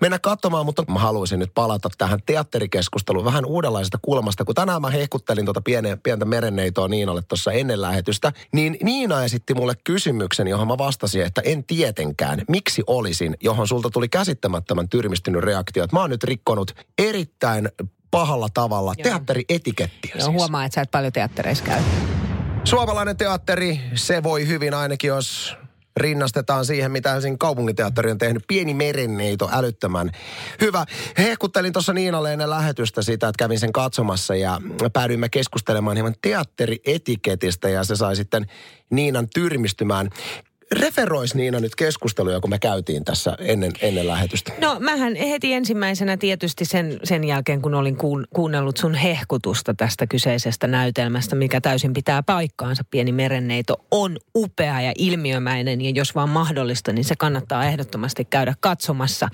mennä 0.00 0.18
katsomaan, 0.18 0.66
mutta 0.66 0.84
mä 0.88 0.98
haluaisin 0.98 1.38
nyt 1.38 1.50
palata 1.54 1.88
tähän 1.98 2.18
teatterikeskusteluun 2.26 3.24
vähän 3.24 3.44
uudenlaisesta 3.44 3.98
kulmasta. 4.02 4.44
Kun 4.44 4.54
tänään 4.54 4.82
mä 4.82 4.90
hehkuttelin 4.90 5.44
tuota 5.44 5.60
pientä, 5.60 5.96
pientä 6.02 6.24
merenneitoa 6.24 6.88
Niinalle 6.88 7.22
tuossa 7.22 7.52
ennen 7.52 7.80
lähetystä, 7.82 8.32
niin 8.52 8.76
Niina 8.82 9.24
esitti 9.24 9.54
mulle 9.54 9.74
kysymyksen, 9.84 10.48
johon 10.48 10.66
mä 10.68 10.78
vastasin, 10.78 11.22
että 11.22 11.42
en 11.44 11.64
tietenkään, 11.64 12.42
miksi 12.48 12.82
olisin, 12.86 13.36
johon 13.40 13.68
sulta 13.68 13.90
tuli 13.90 14.08
käsittämättömän 14.08 14.88
tyrmistynyt 14.88 15.42
reaktio. 15.42 15.84
Että 15.84 15.96
mä 15.96 16.00
oon 16.00 16.10
nyt 16.10 16.24
rikkonut 16.24 16.74
erittäin 16.98 17.68
pahalla 18.10 18.48
tavalla 18.54 18.94
Joo. 18.98 19.02
teatterietikettiä 19.02 20.12
Joo, 20.14 20.24
siis. 20.24 20.32
huomaa, 20.34 20.64
että 20.64 20.74
sä 20.74 20.80
et 20.80 20.90
paljon 20.90 21.12
teattereissa 21.12 21.64
käy. 21.64 21.82
Suomalainen 22.64 23.16
teatteri, 23.16 23.80
se 23.94 24.22
voi 24.22 24.46
hyvin 24.46 24.74
ainakin, 24.74 25.08
jos 25.08 25.56
rinnastetaan 25.96 26.64
siihen, 26.64 26.92
mitä 26.92 27.12
Helsingin 27.12 27.38
kaupunginteatteri 27.38 28.10
on 28.10 28.18
tehnyt. 28.18 28.44
Pieni 28.48 28.74
merenneito, 28.74 29.48
älyttömän 29.52 30.10
hyvä. 30.60 30.84
Hehkuttelin 31.18 31.72
tuossa 31.72 31.92
Niinalle 31.92 32.32
ennen 32.32 32.50
lähetystä 32.50 33.02
sitä, 33.02 33.28
että 33.28 33.44
kävin 33.44 33.60
sen 33.60 33.72
katsomassa 33.72 34.34
ja 34.34 34.60
päädyimme 34.92 35.28
keskustelemaan 35.28 35.96
hieman 35.96 36.14
teatterietiketistä 36.22 37.68
ja 37.68 37.84
se 37.84 37.96
sai 37.96 38.16
sitten 38.16 38.46
Niinan 38.90 39.28
tyrmistymään. 39.34 40.10
Referois 40.78 41.34
Niina 41.34 41.60
nyt 41.60 41.74
keskusteluja, 41.74 42.40
kun 42.40 42.50
me 42.50 42.58
käytiin 42.58 43.04
tässä 43.04 43.36
ennen, 43.38 43.72
ennen 43.80 44.06
lähetystä. 44.06 44.52
No 44.60 44.76
mähän 44.80 45.14
heti 45.16 45.52
ensimmäisenä 45.52 46.16
tietysti 46.16 46.64
sen, 46.64 47.00
sen 47.04 47.24
jälkeen, 47.24 47.62
kun 47.62 47.74
olin 47.74 47.96
kuun, 47.96 48.26
kuunnellut 48.34 48.76
sun 48.76 48.94
hehkutusta 48.94 49.74
tästä 49.74 50.06
kyseisestä 50.06 50.66
näytelmästä, 50.66 51.36
mikä 51.36 51.60
täysin 51.60 51.92
pitää 51.92 52.22
paikkaansa. 52.22 52.84
Pieni 52.90 53.12
merenneito 53.12 53.76
on 53.90 54.16
upea 54.36 54.80
ja 54.80 54.92
ilmiömäinen 54.98 55.80
ja 55.80 55.90
jos 55.90 56.14
vaan 56.14 56.28
mahdollista, 56.28 56.92
niin 56.92 57.04
se 57.04 57.16
kannattaa 57.16 57.64
ehdottomasti 57.64 58.24
käydä 58.24 58.54
katsomassa. 58.60 59.28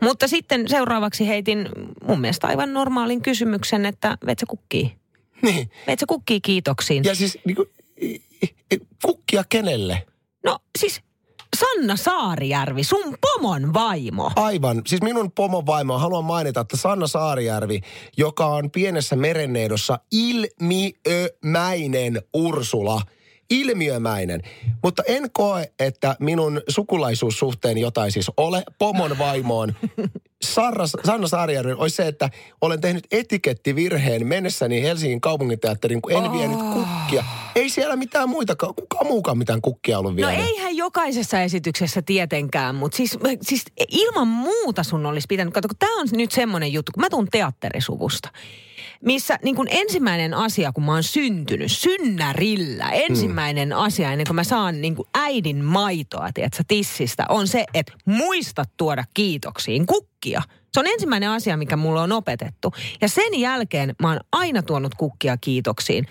Mutta 0.00 0.28
sitten 0.28 0.68
seuraavaksi 0.68 1.28
heitin 1.28 1.68
mun 2.08 2.20
mielestä 2.20 2.46
aivan 2.46 2.72
normaalin 2.72 3.22
kysymyksen, 3.22 3.86
että 3.86 4.18
vetsä 4.26 4.46
kukkii? 4.48 4.92
Niin. 5.42 5.70
Vetsä 5.86 6.06
kukkii 6.08 6.40
kiitoksiin? 6.40 7.04
Ja 7.04 7.14
siis 7.14 7.38
niin 7.44 7.56
kuin, 7.56 7.68
kukkia 9.02 9.44
kenelle? 9.48 10.06
No 10.46 10.58
siis 10.78 11.00
Sanna 11.56 11.96
Saarijärvi, 11.96 12.84
sun 12.84 13.16
pomon 13.20 13.74
vaimo. 13.74 14.30
Aivan. 14.36 14.82
Siis 14.86 15.02
minun 15.02 15.32
pomon 15.32 15.66
vaimo, 15.66 15.98
haluan 15.98 16.24
mainita, 16.24 16.60
että 16.60 16.76
Sanna 16.76 17.06
Saarijärvi, 17.06 17.80
joka 18.16 18.46
on 18.46 18.70
pienessä 18.70 19.16
merenneidossa 19.16 19.98
ilmiömäinen 20.12 22.22
Ursula– 22.34 23.02
ilmiömäinen. 23.50 24.42
Mutta 24.82 25.02
en 25.06 25.30
koe, 25.32 25.72
että 25.78 26.16
minun 26.20 26.60
sukulaisuussuhteen 26.68 27.78
jotain 27.78 28.12
siis 28.12 28.30
ole 28.36 28.62
pomon 28.78 29.18
vaimoon. 29.18 29.74
Sarra, 30.44 30.86
Sanna 30.86 31.28
Saarijärvi 31.28 31.72
olisi 31.72 31.96
se, 31.96 32.08
että 32.08 32.30
olen 32.60 32.80
tehnyt 32.80 33.06
etikettivirheen 33.10 34.26
mennessäni 34.26 34.82
Helsingin 34.82 35.20
kaupunginteatterin, 35.20 36.02
kun 36.02 36.12
en 36.12 36.18
oh. 36.18 36.32
vienyt 36.32 36.58
kukkia. 36.58 37.24
Ei 37.54 37.68
siellä 37.68 37.96
mitään 37.96 38.28
muita, 38.28 38.56
kuka 38.56 39.04
muukaan 39.04 39.38
mitään 39.38 39.60
kukkia 39.60 39.98
ollut 39.98 40.16
vielä. 40.16 40.32
No 40.32 40.38
eihän 40.38 40.76
jokaisessa 40.76 41.40
esityksessä 41.40 42.02
tietenkään, 42.02 42.74
mutta 42.74 42.96
siis, 42.96 43.18
siis 43.42 43.64
ilman 43.88 44.28
muuta 44.28 44.82
sun 44.82 45.06
olisi 45.06 45.26
pitänyt, 45.28 45.54
kato, 45.54 45.68
kun 45.68 45.78
tämä 45.78 46.00
on 46.00 46.08
nyt 46.12 46.32
semmoinen 46.32 46.72
juttu, 46.72 46.92
kun 46.92 47.00
mä 47.00 47.10
tuun 47.10 47.28
teatterisuvusta 47.30 48.28
missä 49.04 49.38
niin 49.42 49.56
kuin 49.56 49.68
ensimmäinen 49.70 50.34
asia, 50.34 50.72
kun 50.72 50.84
mä 50.84 50.92
oon 50.92 51.02
syntynyt, 51.02 51.72
synnärillä, 51.72 52.90
ensimmäinen 52.90 53.68
hmm. 53.68 53.80
asia 53.80 54.12
ennen 54.12 54.26
kuin 54.26 54.34
mä 54.34 54.44
saan 54.44 54.80
niin 54.80 54.96
kuin 54.96 55.08
äidin 55.14 55.64
maitoa, 55.64 56.28
tiedätkö, 56.34 56.62
tissistä, 56.68 57.26
on 57.28 57.48
se, 57.48 57.64
että 57.74 57.92
muista 58.04 58.64
tuoda 58.76 59.04
kiitoksiin 59.14 59.86
kukkia. 59.86 60.15
Se 60.76 60.80
on 60.80 60.86
ensimmäinen 60.86 61.30
asia, 61.30 61.56
mikä 61.56 61.76
mulla 61.76 62.02
on 62.02 62.12
opetettu. 62.12 62.72
Ja 63.00 63.08
sen 63.08 63.40
jälkeen 63.40 63.94
mä 64.02 64.08
oon 64.08 64.20
aina 64.32 64.62
tuonut 64.62 64.94
kukkia 64.94 65.36
kiitoksiin. 65.36 66.06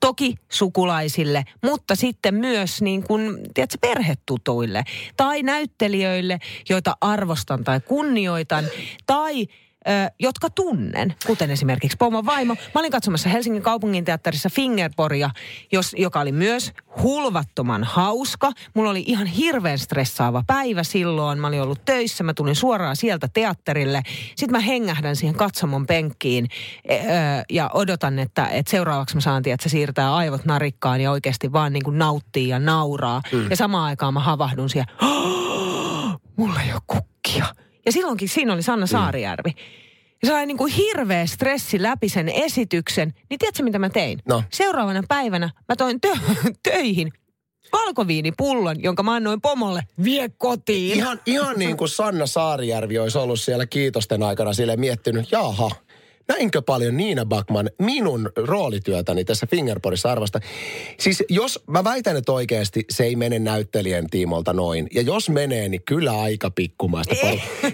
Toki 0.00 0.34
sukulaisille, 0.48 1.44
mutta 1.62 1.94
sitten 1.94 2.34
myös 2.34 2.82
niin 2.82 3.02
kuin, 3.02 3.38
tiedätkö, 3.54 3.78
perhetutuille 3.80 4.84
tai 5.16 5.42
näyttelijöille, 5.42 6.38
joita 6.68 6.96
arvostan 7.00 7.64
tai 7.64 7.80
kunnioitan. 7.80 8.64
Tai 9.06 9.46
jotka 10.20 10.50
tunnen, 10.50 11.14
kuten 11.26 11.50
esimerkiksi 11.50 11.96
Pomo 11.96 12.24
Vaimo. 12.26 12.54
Mä 12.74 12.78
olin 12.80 12.90
katsomassa 12.90 13.28
Helsingin 13.28 13.62
kaupungin 13.62 14.04
teatterissa 14.04 14.50
Fingerporia, 14.50 15.30
jos, 15.72 15.94
joka 15.98 16.20
oli 16.20 16.32
myös 16.32 16.72
hulvattoman 17.02 17.84
hauska. 17.84 18.52
Mulla 18.74 18.90
oli 18.90 19.04
ihan 19.06 19.26
hirveän 19.26 19.78
stressaava 19.78 20.44
päivä 20.46 20.82
silloin. 20.82 21.38
Mä 21.38 21.46
olin 21.46 21.62
ollut 21.62 21.84
töissä, 21.84 22.24
mä 22.24 22.34
tulin 22.34 22.56
suoraan 22.56 22.96
sieltä 22.96 23.28
teatterille. 23.34 24.02
Sitten 24.36 24.52
mä 24.52 24.60
hengähdän 24.60 25.16
siihen 25.16 25.36
katsomon 25.36 25.86
penkkiin 25.86 26.48
ö, 26.90 26.94
ja 27.50 27.70
odotan, 27.74 28.18
että, 28.18 28.46
että 28.46 28.70
seuraavaksi 28.70 29.14
mä 29.14 29.20
saan, 29.20 29.42
että 29.46 29.62
se 29.62 29.68
siirtää 29.68 30.14
aivot 30.14 30.44
narikkaan 30.44 31.00
ja 31.00 31.10
oikeasti 31.10 31.52
vaan 31.52 31.72
niin 31.72 31.82
kuin 31.82 31.98
nauttii 31.98 32.48
ja 32.48 32.58
nauraa. 32.58 33.22
Mm. 33.32 33.50
Ja 33.50 33.56
samaan 33.56 33.84
aikaan 33.84 34.14
mä 34.14 34.20
havahdun 34.20 34.70
siihen, 34.70 34.86
mulla 36.36 36.60
ei 36.60 36.72
ole 36.72 36.80
kukkia 36.86 37.46
ja 37.86 37.92
silloinkin 37.92 38.28
siinä 38.28 38.52
oli 38.52 38.62
Sanna 38.62 38.86
mm. 38.86 38.90
Saarijärvi. 38.90 39.54
Ja 40.22 40.28
se 40.28 40.34
oli 40.34 40.46
niin 40.46 40.58
kuin 40.58 40.72
hirveä 40.72 41.26
stressi 41.26 41.82
läpi 41.82 42.08
sen 42.08 42.28
esityksen. 42.28 43.14
Niin 43.30 43.38
tiedätkö, 43.38 43.62
mitä 43.62 43.78
mä 43.78 43.90
tein? 43.90 44.18
No. 44.28 44.42
Seuraavana 44.52 45.02
päivänä 45.08 45.50
mä 45.68 45.76
toin 45.76 46.00
tö- 46.06 46.52
töihin 46.70 47.12
valkoviinipullon, 47.72 48.82
jonka 48.82 49.02
mä 49.02 49.14
annoin 49.14 49.40
pomolle, 49.40 49.82
vie 50.04 50.28
kotiin. 50.38 50.96
Ihan, 50.96 51.20
ihan 51.26 51.58
niin 51.58 51.76
kuin 51.76 51.88
Sanna 51.88 52.26
Saarijärvi 52.26 52.98
olisi 52.98 53.18
ollut 53.18 53.40
siellä 53.40 53.66
kiitosten 53.66 54.22
aikana 54.22 54.52
sille 54.52 54.76
miettinyt, 54.76 55.32
jaha, 55.32 55.70
näinkö 56.28 56.62
paljon 56.62 56.96
Niina 56.96 57.26
Backman 57.26 57.70
minun 57.78 58.30
roolityötäni 58.36 59.24
tässä 59.24 59.46
Fingerporissa 59.46 60.12
arvosta. 60.12 60.40
Siis 60.98 61.24
jos, 61.28 61.64
mä 61.66 61.84
väitän, 61.84 62.16
että 62.16 62.32
oikeasti 62.32 62.84
se 62.90 63.04
ei 63.04 63.16
mene 63.16 63.38
näyttelijän 63.38 64.06
tiimolta 64.10 64.52
noin. 64.52 64.88
Ja 64.94 65.02
jos 65.02 65.28
menee, 65.30 65.68
niin 65.68 65.82
kyllä 65.84 66.20
aika 66.20 66.50
pikkumaista. 66.50 67.14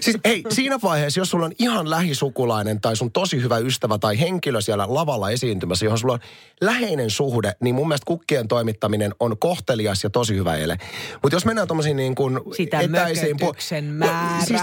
siis 0.01 0.17
ei, 0.23 0.43
siinä 0.49 0.79
vaiheessa, 0.83 1.19
jos 1.19 1.29
sulla 1.29 1.45
on 1.45 1.51
ihan 1.59 1.89
lähisukulainen 1.89 2.81
tai 2.81 2.95
sun 2.95 3.11
tosi 3.11 3.41
hyvä 3.41 3.57
ystävä 3.57 3.97
tai 3.97 4.19
henkilö 4.19 4.61
siellä 4.61 4.85
lavalla 4.89 5.29
esiintymässä, 5.29 5.85
johon 5.85 5.99
sulla 5.99 6.13
on 6.13 6.19
läheinen 6.61 7.09
suhde, 7.09 7.55
niin 7.59 7.75
mun 7.75 7.87
mielestä 7.87 8.05
kukkien 8.05 8.47
toimittaminen 8.47 9.15
on 9.19 9.37
kohtelias 9.37 10.03
ja 10.03 10.09
tosi 10.09 10.35
hyvä 10.35 10.55
ele. 10.55 10.77
Mutta 11.23 11.35
jos 11.35 11.45
mennään 11.45 11.67
tuommoisiin 11.67 11.97
niin 11.97 12.15
kuin 12.15 12.39
Sitä 12.57 12.79
etäisiin... 12.79 13.37
Sitä 13.57 13.81
määrää, 13.81 14.45
siis, 14.45 14.61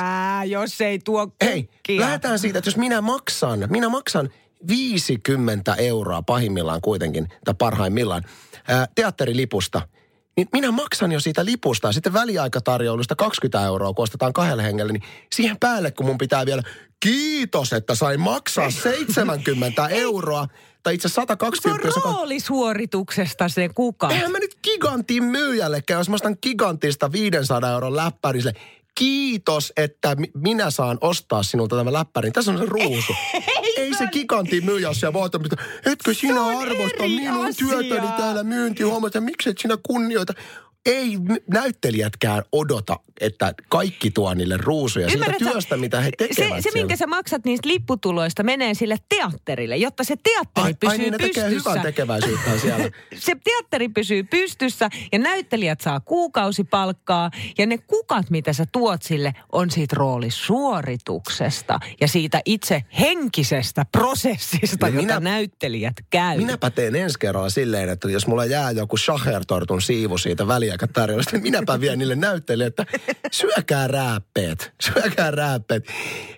jos 0.53 0.81
ei 0.81 0.99
tuo 0.99 1.27
kukkia. 1.27 1.49
Hei, 1.49 1.69
lähdetään 1.99 2.39
siitä, 2.39 2.59
että 2.59 2.69
jos 2.69 2.77
minä 2.77 3.01
maksan, 3.01 3.65
minä 3.71 3.86
maksan 3.89 4.31
50 4.69 5.75
euroa 5.75 6.23
pahimmillaan 6.23 6.81
kuitenkin, 6.81 7.29
tai 7.45 7.55
parhaimmillaan, 7.59 8.23
ää, 8.69 8.87
teatterilipusta, 8.95 9.83
niin 10.37 10.49
minä 10.53 10.71
maksan 10.71 11.13
jo 11.13 11.21
siitä 11.21 11.45
lipusta 11.45 11.89
ja 11.89 11.93
sitten 11.93 12.13
väliaikatarjoulusta 12.13 13.17
20 13.17 13.67
euroa, 13.67 13.93
kun 13.93 14.03
ostetaan 14.03 14.33
kahdelle 14.33 14.63
hengelle, 14.63 14.93
niin 14.93 15.03
siihen 15.33 15.57
päälle, 15.61 15.91
kun 15.91 16.07
mun 16.07 16.19
pitää 16.19 16.47
vielä, 16.47 16.63
kiitos, 17.01 17.73
että 17.73 17.95
sain 17.95 18.21
maksaa 18.21 18.71
70 18.71 19.89
euroa, 19.89 20.47
tai 20.83 20.95
itse 20.95 21.09
120. 21.09 21.91
Se 21.93 22.01
on 22.09 22.15
roolisuorituksesta 22.15 23.49
se 23.49 23.69
kuka. 23.69 24.11
Eihän 24.11 24.33
mä 24.33 24.39
nyt 24.39 24.59
gigantin 24.63 25.25
myyjällekään, 25.25 26.01
jos 26.01 26.09
mä 26.09 26.15
ostan 26.15 26.37
gigantista 26.43 27.13
500 27.13 27.71
euron 27.71 27.97
läppäri, 27.97 28.41
kiitos, 28.95 29.73
että 29.77 30.17
minä 30.35 30.71
saan 30.71 30.99
ostaa 31.01 31.43
sinulta 31.43 31.77
tämän 31.77 31.93
läppärin. 31.93 32.33
Tässä 32.33 32.53
on 32.53 32.59
se 32.59 32.65
ruusu. 32.67 33.13
Ei, 33.77 33.95
se 33.95 34.07
gigantin 34.13 34.65
myyjä 34.65 34.89
ole 34.89 34.95
siellä 34.95 35.15
että 35.45 35.91
etkö 35.91 36.15
sinä 36.15 36.47
arvosta 36.47 37.03
minun 37.03 37.47
asia. 37.47 37.67
työtäni 37.67 38.09
täällä 38.17 38.45
myyntihuomioita, 38.45 39.21
miksi 39.21 39.51
et 39.51 39.59
sinä 39.59 39.79
kunnioita 39.83 40.33
ei 40.87 41.19
näyttelijätkään 41.53 42.43
odota, 42.53 42.97
että 43.21 43.55
kaikki 43.69 44.11
tuo 44.11 44.35
niille 44.35 44.57
ruusuja 44.57 45.11
siitä 45.11 45.33
työstä, 45.39 45.77
mitä 45.77 46.01
he 46.01 46.11
tekevät. 46.19 46.63
Se, 46.63 46.71
se 46.71 46.71
minkä 46.75 46.97
sä 46.97 47.07
maksat 47.07 47.45
niistä 47.45 47.69
lipputuloista, 47.69 48.43
menee 48.43 48.75
sille 48.75 48.97
teatterille, 49.09 49.77
jotta 49.77 50.05
se 50.05 50.15
teatteri 50.23 50.67
ai, 50.67 50.75
pysyy 50.75 50.91
ai, 50.91 50.99
niin 50.99 51.13
pystyssä. 51.13 51.43
tekee 51.43 51.51
hyvän 51.51 51.81
tekeväisyyttä 51.81 52.59
siellä. 52.59 52.91
se 53.27 53.33
teatteri 53.45 53.89
pysyy 53.89 54.23
pystyssä 54.23 54.89
ja 55.13 55.19
näyttelijät 55.19 55.81
saa 55.81 56.01
kuukausipalkkaa 56.01 57.31
ja 57.59 57.67
ne 57.67 57.79
kukat, 57.79 58.31
mitä 58.31 58.53
sä 58.53 58.65
tuot 58.73 59.03
sille, 59.03 59.35
on 59.53 59.71
siitä 59.71 59.97
roolisuorituksesta 59.99 61.81
ja 62.01 62.09
siitä 62.09 62.41
itse 62.45 62.85
henkisestä 62.99 63.87
prosessista, 63.93 64.91
no 64.91 65.01
jota 65.01 65.21
minä, 65.21 65.31
näyttelijät 65.31 65.97
käy. 66.11 66.37
Minäpä 66.37 66.71
teen 66.71 66.97
ensi 66.97 67.19
kerralla 67.19 67.51
silleen, 67.51 67.89
että 67.89 68.11
jos 68.11 68.27
mulla 68.27 68.45
jää 68.45 68.71
joku 68.71 68.97
shahertortun 68.97 69.83
siivu 69.83 70.19
siitä 70.19 70.47
väliä 70.47 70.76
tarjolla. 70.93 71.23
Sitten 71.23 71.43
minäpä 71.43 71.81
vien 71.81 71.99
niille 71.99 72.17
näyttelijille, 72.17 72.67
että 72.67 72.87
syökää 73.33 73.89
rääppeet, 73.89 74.73
syökää 74.83 75.31
rääppeet. 75.31 75.85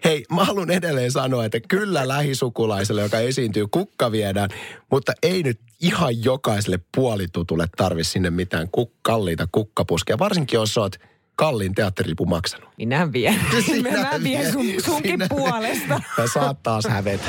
Hei, 0.04 0.25
mä 0.35 0.45
haluan 0.45 0.71
edelleen 0.71 1.12
sanoa, 1.12 1.45
että 1.45 1.61
kyllä 1.68 2.09
lähisukulaiselle, 2.09 3.02
joka 3.02 3.18
esiintyy, 3.18 3.66
kukka 3.71 4.12
viedään, 4.12 4.50
mutta 4.90 5.12
ei 5.23 5.42
nyt 5.42 5.61
ihan 5.83 6.25
jokaiselle 6.25 6.78
puolitutulle 6.97 7.66
tarvi 7.76 8.04
sinne 8.04 8.30
mitään 8.30 8.66
kuk- 8.66 8.99
kalliita 9.02 9.49
kukkapuskeja, 9.52 10.18
varsinkin 10.18 10.57
jos 10.57 10.78
oot 10.78 10.97
kalliin 11.37 11.75
teatterilipun 11.75 12.28
maksanut. 12.28 12.68
Minä 12.78 13.12
vien. 13.12 13.40
Sinä 13.66 13.90
mä 13.90 14.11
vien 14.23 14.52
sun, 14.52 14.66
sunkin 14.85 15.11
sinä, 15.11 15.26
puolesta. 15.28 16.00
Ja 16.18 16.28
saat 16.35 16.62
taas 16.62 16.85
hävetä. 16.88 17.25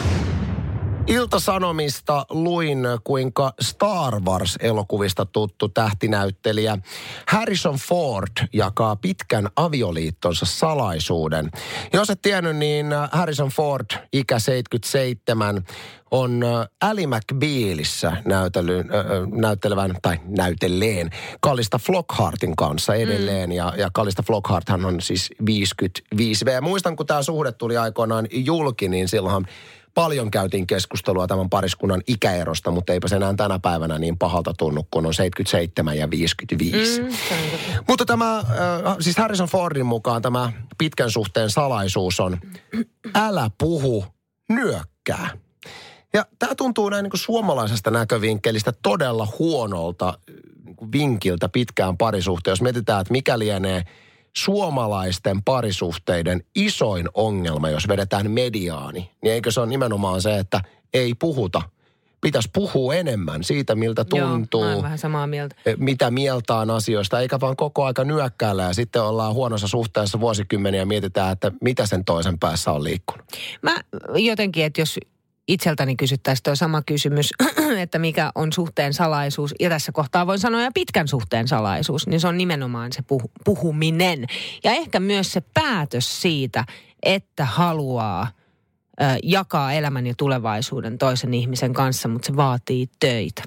Iltasanomista 1.08 2.26
luin, 2.30 2.80
kuinka 3.04 3.54
Star 3.62 4.20
Wars-elokuvista 4.20 5.26
tuttu 5.26 5.70
tähtinäyttelijä 5.70 6.78
Harrison 7.28 7.76
Ford 7.76 8.48
jakaa 8.54 8.96
pitkän 8.96 9.50
avioliittonsa 9.56 10.46
salaisuuden. 10.46 11.52
Jos 11.94 12.10
et 12.10 12.22
tiennyt, 12.22 12.56
niin 12.56 12.88
Harrison 13.12 13.50
Ford, 13.50 13.86
ikä 14.14 14.40
77, 14.40 15.64
on 16.12 16.42
Ali 16.82 17.08
McBealissä 17.08 18.18
näytely, 18.26 18.84
näyttelevän, 19.32 19.96
tai 20.02 20.20
näytelleen 20.26 21.10
Kallista 21.42 21.78
Flockhartin 21.78 22.56
kanssa 22.56 22.96
edelleen. 22.96 23.50
Mm. 23.50 23.56
Ja, 23.56 23.74
ja 23.78 23.90
Kallista 23.94 24.24
Flockharthan 24.24 24.86
on 24.86 25.02
siis 25.02 25.30
55V. 25.42 26.52
Ja 26.52 26.62
muistan, 26.62 26.96
kun 26.96 27.06
tämä 27.06 27.24
suhde 27.24 27.52
tuli 27.52 27.78
aikoinaan 27.78 28.28
julki, 28.32 28.90
niin 28.90 29.08
silloin 29.08 29.46
paljon 29.94 30.32
käytiin 30.32 30.68
keskustelua 30.68 31.28
tämän 31.28 31.50
pariskunnan 31.50 32.02
ikäerosta, 32.08 32.72
mutta 32.72 32.94
eipä 32.94 33.08
se 33.08 33.16
enää 33.16 33.34
tänä 33.34 33.60
päivänä 33.60 34.00
niin 34.00 34.18
pahalta 34.18 34.54
tunnu, 34.58 34.88
kun 34.92 35.06
on 35.06 35.14
77 35.14 35.98
ja 35.98 36.10
55. 36.10 37.02
Mm, 37.02 37.10
mutta 37.88 38.06
tämä, 38.06 38.38
äh, 38.38 38.46
siis 39.00 39.18
Harrison 39.18 39.48
Fordin 39.48 39.86
mukaan 39.86 40.22
tämä 40.22 40.52
pitkän 40.78 41.12
suhteen 41.12 41.50
salaisuus 41.50 42.20
on, 42.20 42.38
älä 43.16 43.52
puhu, 43.58 44.06
nyökkää. 44.50 45.30
Ja 46.14 46.26
tämä 46.40 46.56
tuntuu 46.56 46.90
näin 46.90 47.04
niin 47.04 47.12
kuin 47.12 47.20
suomalaisesta 47.20 47.92
näkövinkkelistä 47.92 48.74
todella 48.84 49.28
huonolta 49.40 50.18
niin 50.66 50.76
kuin 50.76 50.92
vinkiltä 50.92 51.50
pitkään 51.50 51.98
parisuhteen. 51.98 52.52
Jos 52.52 52.62
mietitään, 52.62 53.02
että 53.02 53.12
mikä 53.12 53.40
lienee 53.40 53.84
suomalaisten 54.38 55.44
parisuhteiden 55.44 56.44
isoin 56.56 57.10
ongelma, 57.14 57.70
jos 57.70 57.88
vedetään 57.88 58.32
mediaani, 58.32 59.12
niin 59.24 59.34
eikö 59.34 59.52
se 59.52 59.60
ole 59.60 59.70
nimenomaan 59.70 60.22
se, 60.22 60.38
että 60.38 60.62
ei 60.94 61.14
puhuta– 61.14 61.62
pitäisi 62.22 62.50
puhua 62.54 62.96
enemmän 62.96 63.44
siitä, 63.44 63.76
miltä 63.76 64.06
tuntuu. 64.06 64.64
Joo, 64.64 64.84
vähän 64.84 64.98
samaa 64.98 65.28
mieltä. 65.28 65.56
E, 65.66 65.76
mitä 65.78 66.12
mieltä 66.12 66.56
on 66.56 66.70
asioista, 66.70 67.20
eikä 67.20 67.40
vaan 67.40 67.56
koko 67.56 67.86
aika 67.86 68.04
nyökkäällä 68.04 68.64
ja 68.64 68.74
sitten 68.74 69.04
ollaan 69.04 69.34
huonossa 69.34 69.68
suhteessa 69.68 70.20
vuosikymmeniä 70.20 70.82
ja 70.82 70.86
mietitään, 70.86 71.32
että 71.32 71.52
mitä 71.62 71.86
sen 71.86 72.06
toisen 72.06 72.40
päässä 72.40 72.72
on 72.72 72.84
liikkunut. 72.84 73.26
Mä 73.62 73.76
jotenkin, 74.16 74.66
että 74.66 74.82
jos 74.82 75.00
itseltäni 75.50 75.96
kysyttäisiin 75.96 76.44
tuo 76.44 76.56
sama 76.56 76.82
kysymys, 76.82 77.34
että 77.84 78.00
mikä 78.00 78.32
on 78.36 78.54
suhteen 78.54 78.94
salaisuus, 78.94 79.56
ja 79.60 79.70
tässä 79.70 79.92
kohtaa 79.92 80.28
voin 80.28 80.40
sanoa 80.40 80.62
ja 80.62 80.72
pitkän 80.74 81.08
suhteen 81.08 81.48
salaisuus, 81.48 82.08
niin 82.08 82.20
se 82.20 82.28
on 82.28 82.38
nimenomaan 82.38 82.94
se 82.94 83.02
puh- 83.02 83.32
puhuminen. 83.46 84.26
Ja 84.64 84.72
ehkä 84.72 85.00
myös 85.00 85.32
se 85.32 85.42
päätös 85.54 86.22
siitä, 86.22 86.66
että 87.04 87.46
haluaa 87.46 88.28
ö, 89.02 89.04
jakaa 89.24 89.74
elämän 89.74 90.08
ja 90.08 90.14
tulevaisuuden 90.18 90.98
toisen 90.98 91.34
ihmisen 91.34 91.74
kanssa, 91.74 92.08
mutta 92.08 92.26
se 92.26 92.36
vaatii 92.36 92.88
töitä. 93.00 93.44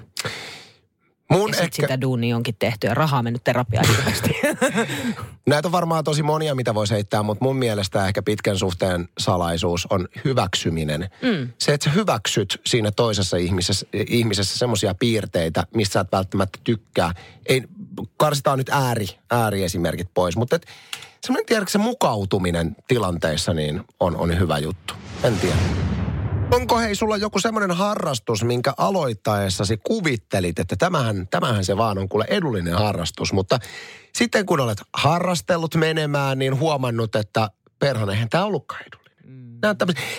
Mun 1.29 1.49
ja 1.49 1.55
sitten 1.55 1.87
sitä 1.87 2.01
duunia 2.01 2.35
onkin 2.35 2.55
tehty 2.59 2.87
ja 2.87 2.93
rahaa 2.93 3.23
mennyt 3.23 3.43
terapiaan 3.43 3.87
hirveästi. 3.87 4.29
Näitä 5.47 5.67
on 5.67 5.71
varmaan 5.71 6.03
tosi 6.03 6.23
monia, 6.23 6.55
mitä 6.55 6.75
voisi 6.75 6.93
heittää, 6.93 7.23
mutta 7.23 7.45
mun 7.45 7.55
mielestä 7.55 8.07
ehkä 8.07 8.21
pitkän 8.21 8.57
suhteen 8.57 9.09
salaisuus 9.17 9.87
on 9.89 10.07
hyväksyminen. 10.25 11.09
Mm. 11.21 11.49
Se, 11.57 11.73
että 11.73 11.83
sä 11.83 11.89
hyväksyt 11.89 12.61
siinä 12.65 12.91
toisessa 12.91 13.37
ihmisessä, 13.37 13.85
ihmisessä 14.07 14.57
semmoisia 14.57 14.95
piirteitä, 14.95 15.63
mistä 15.75 15.93
sä 15.93 15.99
et 15.99 16.11
välttämättä 16.11 16.59
tykkää. 16.63 17.13
Ei, 17.45 17.63
karsitaan 18.17 18.57
nyt 18.57 18.69
ääri, 18.69 19.07
ääriesimerkit 19.31 20.09
pois, 20.13 20.37
mutta 20.37 20.55
et, 20.55 20.65
semmoinen 21.21 21.45
tiedätkö, 21.45 21.71
se 21.71 21.77
mukautuminen 21.77 22.75
tilanteessa 22.87 23.53
niin 23.53 23.81
on, 23.99 24.15
on 24.17 24.39
hyvä 24.39 24.57
juttu. 24.57 24.93
En 25.23 25.39
tiedä. 25.39 26.02
Onko 26.53 26.79
hei 26.79 26.95
sulla 26.95 27.17
joku 27.17 27.39
semmoinen 27.39 27.71
harrastus, 27.71 28.43
minkä 28.43 28.73
aloittaessasi 28.77 29.77
kuvittelit, 29.77 30.59
että 30.59 30.75
tämähän, 30.75 31.27
tämähän 31.27 31.65
se 31.65 31.77
vaan 31.77 31.97
on 31.97 32.09
kuule 32.09 32.25
edullinen 32.27 32.73
harrastus, 32.73 33.33
mutta 33.33 33.59
sitten 34.15 34.45
kun 34.45 34.59
olet 34.59 34.81
harrastellut 34.93 35.75
menemään, 35.75 36.39
niin 36.39 36.59
huomannut, 36.59 37.15
että 37.15 37.49
perhana, 37.79 38.11
eihän 38.11 38.29
tämä 38.29 38.45
ollutkaan 38.45 38.81
edullinen. 38.81 39.17
Mm. 39.25 39.59
Nämä 39.61 39.75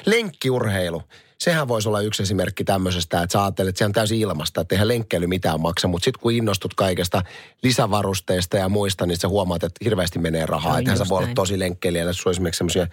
lenkkiurheilu. 0.07 1.03
Sehän 1.39 1.69
voisi 1.69 1.89
olla 1.89 2.01
yksi 2.01 2.23
esimerkki 2.23 2.65
tämmöisestä, 2.65 3.23
että 3.23 3.33
sä 3.33 3.43
ajattelet, 3.43 3.69
että 3.69 3.79
se 3.79 3.85
on 3.85 3.93
täysin 3.93 4.19
ilmasta, 4.19 4.61
että 4.61 4.75
eihän 4.75 4.89
lenkkeily 4.89 5.27
mitään 5.27 5.61
maksa, 5.61 5.89
mutta 5.89 6.05
sitten 6.05 6.21
kun 6.21 6.33
innostut 6.33 6.75
kaikesta 6.75 7.23
lisävarusteista 7.63 8.57
ja 8.57 8.69
muista, 8.69 9.07
niin 9.07 9.19
sä 9.19 9.29
huomaat, 9.29 9.65
että 9.65 9.85
hirveästi 9.85 10.19
menee 10.19 10.47
rahaa. 10.47 10.79
Että 10.79 10.97
sä 10.97 11.05
voi 11.09 11.19
olla 11.19 11.35
tosi 11.35 11.59
lenkkeilijä, 11.59 12.05
jos 12.05 12.19
sulla 12.19 12.35
esimerkiksi 12.35 12.59
semmoisia 12.59 12.87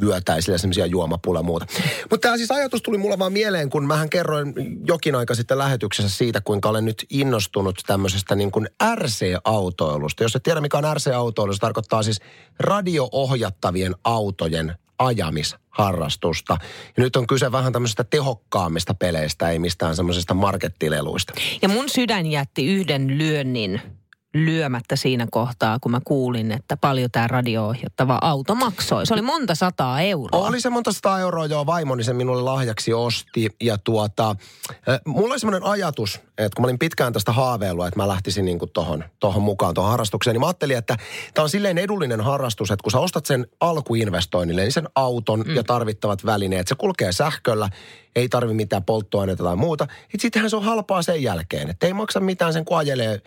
vyötäisillä 0.00 0.58
semmoisia 0.58 0.86
juomapulla 0.86 1.38
ja 1.38 1.42
muuta. 1.42 1.66
Mutta 2.10 2.28
tämä 2.28 2.36
siis 2.36 2.50
ajatus 2.50 2.82
tuli 2.82 2.98
mulla 2.98 3.18
vaan 3.18 3.32
mieleen, 3.32 3.70
kun 3.70 3.86
mähän 3.86 4.10
kerroin 4.10 4.54
jokin 4.84 5.14
aika 5.14 5.34
sitten 5.34 5.58
lähetyksessä 5.58 6.18
siitä, 6.18 6.40
kuinka 6.40 6.68
olen 6.68 6.84
nyt 6.84 7.06
innostunut 7.10 7.80
tämmöisestä 7.86 8.34
niin 8.34 8.50
kuin 8.50 8.68
RC-autoilusta. 8.94 10.22
Jos 10.22 10.36
et 10.36 10.42
tiedä, 10.42 10.60
mikä 10.60 10.78
on 10.78 10.96
RC-autoilu, 10.96 11.52
se 11.52 11.58
tarkoittaa 11.58 12.02
siis 12.02 12.20
radio-ohjattavien 12.58 13.94
autojen 14.04 14.74
ajamisharrastusta. 14.98 16.56
Ja 16.96 17.02
nyt 17.02 17.16
on 17.16 17.26
kyse 17.26 17.52
vähän 17.52 17.72
tämmöisestä 17.72 18.04
tehokkaammista 18.04 18.94
peleistä, 18.94 19.50
ei 19.50 19.58
mistään 19.58 19.96
semmoisesta 19.96 20.34
markettileluista. 20.34 21.32
Ja 21.62 21.68
mun 21.68 21.88
sydän 21.88 22.26
jätti 22.26 22.66
yhden 22.66 23.18
lyönnin 23.18 23.80
lyömättä 24.34 24.96
siinä 24.96 25.26
kohtaa, 25.30 25.78
kun 25.78 25.90
mä 25.90 26.00
kuulin, 26.04 26.52
että 26.52 26.76
paljon 26.76 27.10
tämä 27.10 27.26
radio-ohjattava 27.26 28.18
auto 28.20 28.54
maksoi. 28.54 29.06
Se 29.06 29.14
oli 29.14 29.22
monta 29.22 29.54
sataa 29.54 30.00
euroa. 30.00 30.46
Oli 30.46 30.60
se 30.60 30.70
monta 30.70 30.92
sataa 30.92 31.20
euroa, 31.20 31.46
joo. 31.46 31.66
Vaimoni 31.66 32.04
sen 32.04 32.16
minulle 32.16 32.42
lahjaksi 32.42 32.92
osti. 32.92 33.50
Ja 33.60 33.78
tuota, 33.78 34.36
äh, 34.88 35.00
mulla 35.06 35.32
oli 35.32 35.40
semmoinen 35.40 35.68
ajatus, 35.68 36.20
että 36.38 36.56
kun 36.56 36.62
mä 36.62 36.66
olin 36.66 36.78
pitkään 36.78 37.12
tästä 37.12 37.32
haaveilua, 37.32 37.88
että 37.88 38.00
mä 38.00 38.08
lähtisin 38.08 38.44
niin 38.44 38.58
tohon, 38.72 39.04
tohon 39.20 39.42
mukaan, 39.42 39.74
tuohon 39.74 39.90
harrastukseen, 39.90 40.34
niin 40.34 40.40
mä 40.40 40.46
ajattelin, 40.46 40.78
että 40.78 40.96
tämä 41.34 41.42
on 41.42 41.48
silleen 41.48 41.78
edullinen 41.78 42.20
harrastus, 42.20 42.70
että 42.70 42.82
kun 42.82 42.92
sä 42.92 43.00
ostat 43.00 43.26
sen 43.26 43.46
alkuinvestoinnille, 43.60 44.62
niin 44.62 44.72
sen 44.72 44.88
auton 44.94 45.40
mm. 45.46 45.56
ja 45.56 45.64
tarvittavat 45.64 46.26
välineet, 46.26 46.68
se 46.68 46.74
kulkee 46.74 47.12
sähköllä, 47.12 47.68
ei 48.16 48.28
tarvi 48.28 48.54
mitään 48.54 48.84
polttoaineita 48.84 49.44
tai 49.44 49.56
muuta. 49.56 49.86
Sittenhän 50.18 50.50
se 50.50 50.56
on 50.56 50.64
halpaa 50.64 51.02
sen 51.02 51.22
jälkeen, 51.22 51.70
että 51.70 51.86
ei 51.86 51.92
maksa 51.92 52.20
mitään 52.20 52.52
sen, 52.52 52.64
kun 52.64 52.78
ajelee 52.78 53.20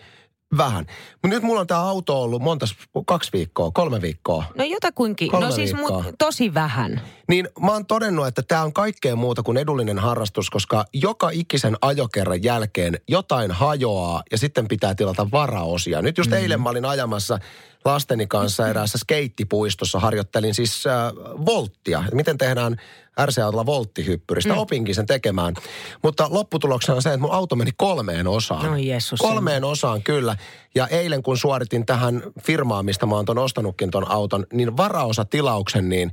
vähän. 0.56 0.86
Mutta 1.12 1.28
nyt 1.28 1.42
mulla 1.42 1.60
on 1.60 1.66
tämä 1.66 1.80
auto 1.80 2.22
ollut 2.22 2.42
monta, 2.42 2.66
kaksi 3.06 3.30
viikkoa, 3.32 3.70
kolme 3.70 4.02
viikkoa. 4.02 4.44
No 4.54 4.64
jotakuinkin, 4.64 5.30
kolme 5.30 5.46
no 5.46 5.52
siis 5.52 5.74
mu- 5.74 6.12
tosi 6.18 6.54
vähän. 6.54 7.00
Niin 7.28 7.48
mä 7.60 7.72
oon 7.72 7.86
todennut, 7.86 8.26
että 8.26 8.42
tämä 8.42 8.62
on 8.62 8.72
kaikkea 8.72 9.16
muuta 9.16 9.42
kuin 9.42 9.58
edullinen 9.58 9.98
harrastus, 9.98 10.50
koska 10.50 10.84
joka 10.92 11.30
ikisen 11.30 11.76
ajokerran 11.80 12.42
jälkeen 12.42 13.00
jotain 13.08 13.50
hajoaa 13.50 14.22
ja 14.30 14.38
sitten 14.38 14.68
pitää 14.68 14.94
tilata 14.94 15.30
varaosia. 15.32 16.02
Nyt 16.02 16.18
just 16.18 16.30
mm. 16.30 16.36
eilen 16.36 16.60
mä 16.60 16.70
olin 16.70 16.84
ajamassa 16.84 17.38
lasteni 17.86 18.26
kanssa 18.26 18.68
eräässä 18.68 18.98
skeittipuistossa, 18.98 20.00
harjoittelin 20.00 20.54
siis 20.54 20.86
äh, 20.86 21.12
volttia. 21.46 22.04
Miten 22.12 22.38
tehdään 22.38 22.76
RC-autolla 23.24 23.66
volttihyppyristä. 23.66 24.52
Mm. 24.52 24.58
Opinkin 24.58 24.94
sen 24.94 25.06
tekemään. 25.06 25.54
Mutta 26.02 26.28
lopputuloksena 26.30 26.96
on 26.96 27.02
se, 27.02 27.08
että 27.08 27.20
mun 27.20 27.32
auto 27.32 27.56
meni 27.56 27.70
kolmeen 27.76 28.26
osaan. 28.26 28.66
No 28.66 28.76
Jeesus. 28.76 29.20
Kolmeen 29.20 29.56
sen. 29.56 29.64
osaan, 29.64 30.02
kyllä. 30.02 30.36
Ja 30.74 30.86
eilen 30.86 31.22
kun 31.22 31.38
suoritin 31.38 31.86
tähän 31.86 32.22
firmaan, 32.42 32.84
mistä 32.84 33.06
mä 33.06 33.14
oon 33.14 33.24
ton 33.24 33.38
ostanutkin 33.38 33.90
ton 33.90 34.10
auton, 34.10 34.46
niin 34.52 34.76
varaosatilauksen, 34.76 35.88
niin 35.88 36.12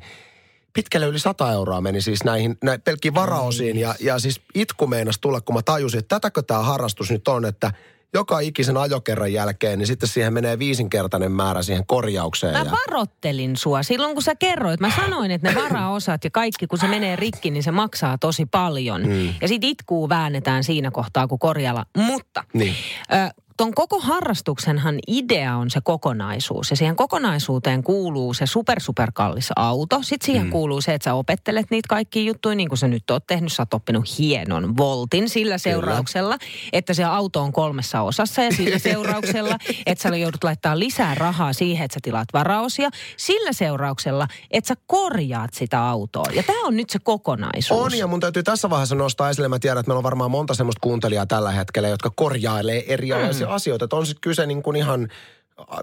pitkälle 0.73 1.05
yli 1.05 1.19
100 1.19 1.51
euroa 1.51 1.81
meni 1.81 2.01
siis 2.01 2.23
näihin, 2.23 2.57
näihin 2.63 2.81
pelkkiin 2.81 3.15
varaosiin. 3.15 3.77
Ja, 3.77 3.95
ja 3.99 4.19
siis 4.19 4.41
itku 4.55 4.87
meinas 4.87 5.19
tulla, 5.19 5.41
kun 5.41 5.55
mä 5.55 5.61
tajusin, 5.61 5.99
että 5.99 6.15
tätäkö 6.15 6.41
tämä 6.41 6.59
harrastus 6.59 7.11
nyt 7.11 7.27
on, 7.27 7.45
että– 7.45 7.71
joka 8.13 8.39
ikisen 8.39 8.77
ajokerran 8.77 9.33
jälkeen, 9.33 9.79
niin 9.79 9.87
sitten 9.87 10.09
siihen 10.09 10.33
menee 10.33 10.59
viisinkertainen 10.59 11.31
määrä 11.31 11.61
siihen 11.61 11.85
korjaukseen. 11.87 12.53
Mä 12.53 12.59
ja... 12.59 12.71
varottelin 12.71 13.57
sua 13.57 13.83
silloin, 13.83 14.13
kun 14.13 14.23
sä 14.23 14.35
kerroit. 14.35 14.79
Mä 14.79 14.91
sanoin, 14.95 15.31
että 15.31 15.49
ne 15.49 15.55
varaosat 15.55 16.23
ja 16.23 16.29
kaikki, 16.29 16.67
kun 16.67 16.79
se 16.79 16.87
menee 16.87 17.15
rikki, 17.15 17.51
niin 17.51 17.63
se 17.63 17.71
maksaa 17.71 18.17
tosi 18.17 18.45
paljon. 18.45 19.07
Mm. 19.07 19.33
Ja 19.41 19.47
sit 19.47 19.63
itkuu 19.63 20.09
väännetään 20.09 20.63
siinä 20.63 20.91
kohtaa, 20.91 21.27
kun 21.27 21.39
korjalla. 21.39 21.85
Mutta 21.97 22.43
niin. 22.53 22.75
ö, 23.13 23.43
ton 23.57 23.73
koko 23.73 23.99
harrastuksenhan 23.99 24.99
idea 25.07 25.55
on 25.55 25.69
se 25.69 25.81
kokonaisuus. 25.83 26.69
Ja 26.69 26.77
siihen 26.77 26.95
kokonaisuuteen 26.95 27.83
kuuluu 27.83 28.33
se 28.33 28.45
super 28.45 28.79
super 28.79 29.11
kallis 29.13 29.49
auto. 29.55 29.99
Sitten 30.01 30.25
siihen 30.25 30.45
mm. 30.45 30.51
kuuluu 30.51 30.81
se, 30.81 30.93
että 30.93 31.03
sä 31.03 31.13
opettelet 31.13 31.65
niitä 31.69 31.87
kaikki 31.89 32.25
juttuja, 32.25 32.55
niin 32.55 32.69
kuin 32.69 32.77
sä 32.77 32.87
nyt 32.87 33.09
oot 33.09 33.27
tehnyt. 33.27 33.53
Sä 33.53 33.61
oot 33.61 33.73
oppinut 33.73 34.19
hienon 34.19 34.77
voltin 34.77 35.29
sillä 35.29 35.57
seurauksella, 35.57 36.37
Kyllä. 36.37 36.69
että 36.73 36.93
se 36.93 37.03
auto 37.03 37.41
on 37.41 37.53
kolmessa 37.53 38.01
osassa. 38.01 38.41
Ja 38.41 38.51
sillä 38.51 38.79
seurauksella, 38.89 39.57
että 39.85 40.01
sä 40.01 40.15
joudut 40.15 40.43
laittaa 40.43 40.79
lisää 40.79 41.15
rahaa 41.15 41.53
siihen, 41.53 41.85
että 41.85 41.93
sä 41.93 41.99
tilaat 42.03 42.27
varaosia. 42.33 42.89
Sillä 43.17 43.53
seurauksella, 43.53 44.27
että 44.51 44.67
sä 44.67 44.75
korjaat 44.87 45.53
sitä 45.53 45.87
autoa. 45.87 46.25
Ja 46.33 46.43
tämä 46.43 46.67
on 46.67 46.77
nyt 46.77 46.89
se 46.89 46.99
kokonaisuus. 46.99 47.81
On, 47.81 47.97
ja 47.97 48.07
mun 48.07 48.19
täytyy 48.19 48.43
tässä 48.43 48.69
vaiheessa 48.69 48.95
nostaa 48.95 49.29
esille. 49.29 49.47
Mä 49.47 49.59
tiedän, 49.59 49.79
että 49.79 49.89
meillä 49.89 49.99
on 49.99 50.03
varmaan 50.03 50.31
monta 50.31 50.53
semmoista 50.53 50.79
kuuntelijaa 50.81 51.25
tällä 51.25 51.51
hetkellä, 51.51 51.87
jotka 51.87 52.11
korjailee 52.15 52.93
erilaisia 52.93 53.42
mm. 53.42 53.42
Asioita. 53.47 53.85
Että 53.85 53.95
on 53.95 54.05
sitten 54.05 54.21
kyse 54.21 54.45
niin 54.45 54.63
kuin 54.63 54.75
ihan 54.75 55.09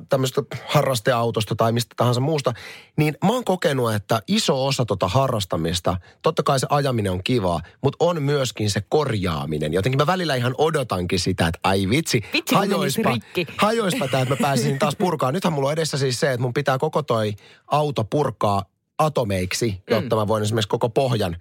tämmöistä 0.09 0.42
harrasteautosta 0.66 1.57
tai 1.57 1.73
mistä 1.73 1.94
tahansa 1.96 2.20
muusta, 2.20 2.53
niin 2.96 3.16
mä 3.25 3.33
oon 3.33 3.44
kokenut, 3.44 3.94
että 3.94 4.23
iso 4.29 4.66
osa 4.66 4.85
tota 4.85 5.09
harrastamista, 5.09 5.96
totta 6.23 6.42
kai 6.42 6.61
se 6.61 6.66
ajaminen 6.70 7.12
on 7.12 7.25
kivaa, 7.25 7.61
mutta 7.83 7.96
on 8.05 8.23
myöskin 8.23 8.70
se 8.70 8.83
korjaaminen. 8.88 9.73
Jotenkin 9.73 9.99
mä 9.99 10.07
välillä 10.07 10.35
ihan 10.35 10.55
odotankin 10.59 11.20
sitä, 11.20 11.46
että 11.46 11.61
ai 11.62 11.88
vitsi, 11.90 12.25
vitsi 12.33 12.55
hajoispa, 12.55 13.16
hajoispa 13.57 14.09
tämä, 14.09 14.23
että 14.23 14.35
mä 14.35 14.38
pääsisin 14.42 14.79
taas 14.79 14.96
purkaa. 14.96 15.33
Nythän 15.33 15.53
mulla 15.53 15.68
on 15.68 15.73
edessä 15.73 15.99
siis 15.99 16.20
se, 16.20 16.33
että 16.33 16.42
mun 16.42 16.55
pitää 16.55 16.79
koko 16.79 17.03
toi 17.03 17.35
auto 17.66 18.05
purkaa 18.05 18.64
atomeiksi, 18.99 19.83
jotta 19.90 20.16
mm. 20.16 20.20
mä 20.20 20.29
voin 20.29 20.42
esimerkiksi 20.42 20.68
koko 20.68 20.88
pohjan 20.88 21.37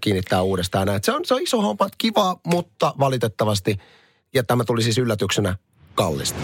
kiinnittää 0.00 0.42
uudestaan. 0.42 0.88
Se 1.02 1.12
on, 1.12 1.24
se 1.24 1.34
on 1.34 1.42
iso 1.42 1.60
homma, 1.60 1.88
kiva, 1.98 2.36
mutta 2.46 2.94
valitettavasti– 2.98 3.76
ja 4.34 4.42
tämä 4.44 4.64
tuli 4.64 4.82
siis 4.82 4.98
yllätyksenä 4.98 5.56
kallista. 5.94 6.40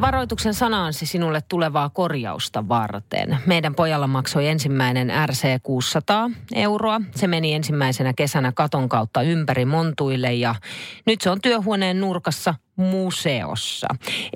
Varoituksen 0.00 0.54
sanaansi 0.54 1.06
sinulle 1.06 1.42
tulevaa 1.48 1.90
korjausta 1.90 2.68
varten. 2.68 3.38
Meidän 3.46 3.74
pojalla 3.74 4.06
maksoi 4.06 4.48
ensimmäinen 4.48 5.12
RC 5.26 5.62
600 5.62 6.30
euroa. 6.54 7.00
Se 7.14 7.26
meni 7.26 7.54
ensimmäisenä 7.54 8.12
kesänä 8.12 8.52
katon 8.52 8.88
kautta 8.88 9.22
ympäri 9.22 9.64
montuille 9.64 10.34
ja 10.34 10.54
nyt 11.06 11.20
se 11.20 11.30
on 11.30 11.40
työhuoneen 11.40 12.00
nurkassa 12.00 12.54
museossa. 12.82 13.86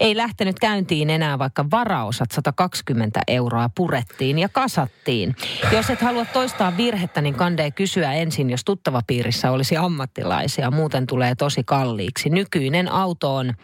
Ei 0.00 0.16
lähtenyt 0.16 0.58
käyntiin 0.58 1.10
enää, 1.10 1.38
vaikka 1.38 1.64
varaosat 1.70 2.30
120 2.32 3.20
euroa 3.26 3.70
purettiin 3.74 4.38
ja 4.38 4.48
kasattiin. 4.48 5.36
Jos 5.72 5.90
et 5.90 6.00
halua 6.00 6.24
toistaa 6.24 6.76
virhettä, 6.76 7.20
niin 7.20 7.34
kandee 7.34 7.70
kysyä 7.70 8.12
ensin, 8.12 8.50
jos 8.50 8.64
tuttava 8.64 9.02
piirissä 9.06 9.50
olisi 9.50 9.76
ammattilaisia. 9.76 10.70
Muuten 10.70 11.06
tulee 11.06 11.34
tosi 11.34 11.64
kalliiksi. 11.64 12.30
Nykyinen 12.30 12.92
auto 12.92 13.34
on 13.36 13.54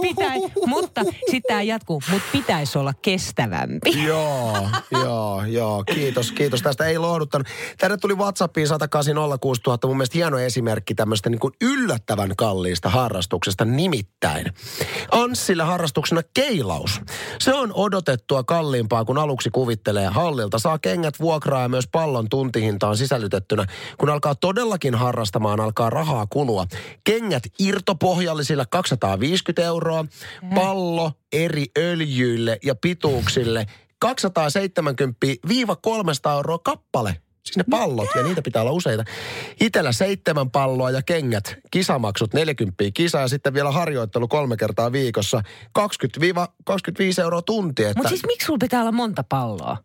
pitää, 0.00 0.34
mutta 0.66 1.00
sitten 1.30 1.66
jatkuu, 1.66 2.02
mutta 2.10 2.26
pitäisi 2.32 2.78
olla 2.78 2.92
kestävämpi. 3.02 4.02
Joo, 4.06 4.68
joo, 4.90 5.44
joo. 5.44 5.84
Kiitos, 5.84 6.32
kiitos. 6.32 6.62
Tästä 6.62 6.86
ei 6.86 6.98
lohduttanut. 6.98 7.46
Tänne 7.78 7.96
tuli 7.96 8.14
WhatsAppiin 8.14 8.68
108 8.68 9.14
000. 9.14 9.78
Mun 9.84 9.96
mielestä 9.96 10.18
hieno 10.18 10.38
esimerkki 10.38 10.94
tämmöistä 10.94 11.30
niin 11.30 11.38
kuin 11.38 11.54
yllättävän 11.60 12.36
kalliista 12.36 12.88
harrastuksesta. 12.88 13.64
Nimittäin 13.64 14.46
Anssille 15.10 15.62
harrastuksena 15.62 16.22
keilaus. 16.34 17.00
Se 17.40 17.54
on 17.54 17.72
odotettua 17.74 18.44
kalliimpaa, 18.44 19.04
kun 19.04 19.18
aluksi 19.18 19.50
kuvittelee 19.50 20.06
hallilta. 20.06 20.58
Saa 20.58 20.78
kengät 20.78 21.20
vuokraa 21.20 21.62
ja 21.62 21.68
myös 21.68 21.88
pallon 21.92 22.28
tuntihintaan 22.28 22.96
sisällytettynä. 22.96 23.66
Kun 23.98 24.10
alkaa 24.10 24.34
todellakin 24.34 24.94
harrastamaan, 24.94 25.60
alkaa 25.60 25.90
rahaa 25.90 26.26
kulua. 26.30 26.66
Kengät 27.04 27.42
irtopohjallisilla 27.58 28.66
250 28.66 29.62
euroa. 29.62 29.79
Pallo 30.54 31.12
eri 31.32 31.66
öljyille 31.78 32.58
ja 32.64 32.74
pituuksille 32.74 33.66
270-300 34.06 34.08
euroa 36.34 36.58
kappale. 36.58 37.16
Siis 37.42 37.56
ne 37.56 37.64
pallot, 37.70 38.08
ja 38.14 38.22
niitä 38.22 38.42
pitää 38.42 38.62
olla 38.62 38.72
useita. 38.72 39.04
Itellä 39.60 39.92
seitsemän 39.92 40.50
palloa 40.50 40.90
ja 40.90 41.02
kengät, 41.02 41.56
kisamaksut 41.70 42.34
40 42.34 42.84
kisa 42.94 43.20
ja 43.20 43.28
sitten 43.28 43.54
vielä 43.54 43.70
harjoittelu 43.70 44.28
kolme 44.28 44.56
kertaa 44.56 44.92
viikossa 44.92 45.42
20-25 45.78 45.84
euroa 47.22 47.42
tunti. 47.42 47.84
Että 47.84 47.98
Mutta 47.98 48.08
siis 48.08 48.26
miksi 48.26 48.46
sulla 48.46 48.58
pitää 48.58 48.80
olla 48.80 48.92
monta 48.92 49.24
palloa? 49.28 49.76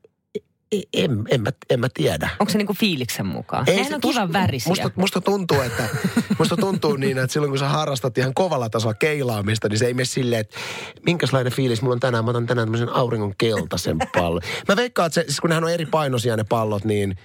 En, 0.94 1.24
en, 1.30 1.42
mä, 1.42 1.50
en 1.70 1.80
mä 1.80 1.88
tiedä. 1.94 2.30
Onko 2.40 2.52
se 2.52 2.58
niinku 2.58 2.74
fiiliksen 2.74 3.26
mukaan? 3.26 3.64
Ei 3.70 3.76
Nehän 3.76 3.90
se- 3.90 3.96
on 3.96 4.02
kivan 4.02 4.34
värisiä. 4.34 4.70
Musta, 4.70 4.92
musta, 4.96 5.22
tuntuu, 5.22 5.62
että, 5.62 5.84
musta 6.40 6.58
tuntuu 6.58 6.96
niin, 6.96 7.18
että 7.18 7.34
silloin 7.34 7.52
kun 7.52 7.60
sä 7.60 7.68
harrastat 7.70 8.18
ihan 8.18 8.34
kovalla 8.34 8.70
tasolla 8.70 8.94
keilaamista, 8.94 9.70
niin 9.70 9.80
se 9.80 9.86
ei 9.86 9.94
mene 9.94 10.06
silleen, 10.06 10.42
että 10.42 10.58
minkälainen 11.06 11.54
fiilis 11.54 11.82
mulla 11.82 11.94
on 11.94 12.00
tänään. 12.00 12.26
Mä 12.26 12.30
otan 12.30 12.46
tänään 12.48 12.68
tämmöisen 12.68 12.90
auringon 12.90 13.34
keltaisen 13.38 13.98
pallon. 14.14 14.42
Mä 14.68 14.76
veikkaan, 14.76 15.08
että 15.08 15.14
se, 15.14 15.24
siis 15.28 15.40
kun 15.40 15.50
nehän 15.50 15.64
on 15.64 15.72
eri 15.72 15.86
painoisia 15.86 16.38
ne 16.38 16.44
pallot, 16.50 16.86
niin 16.86 17.16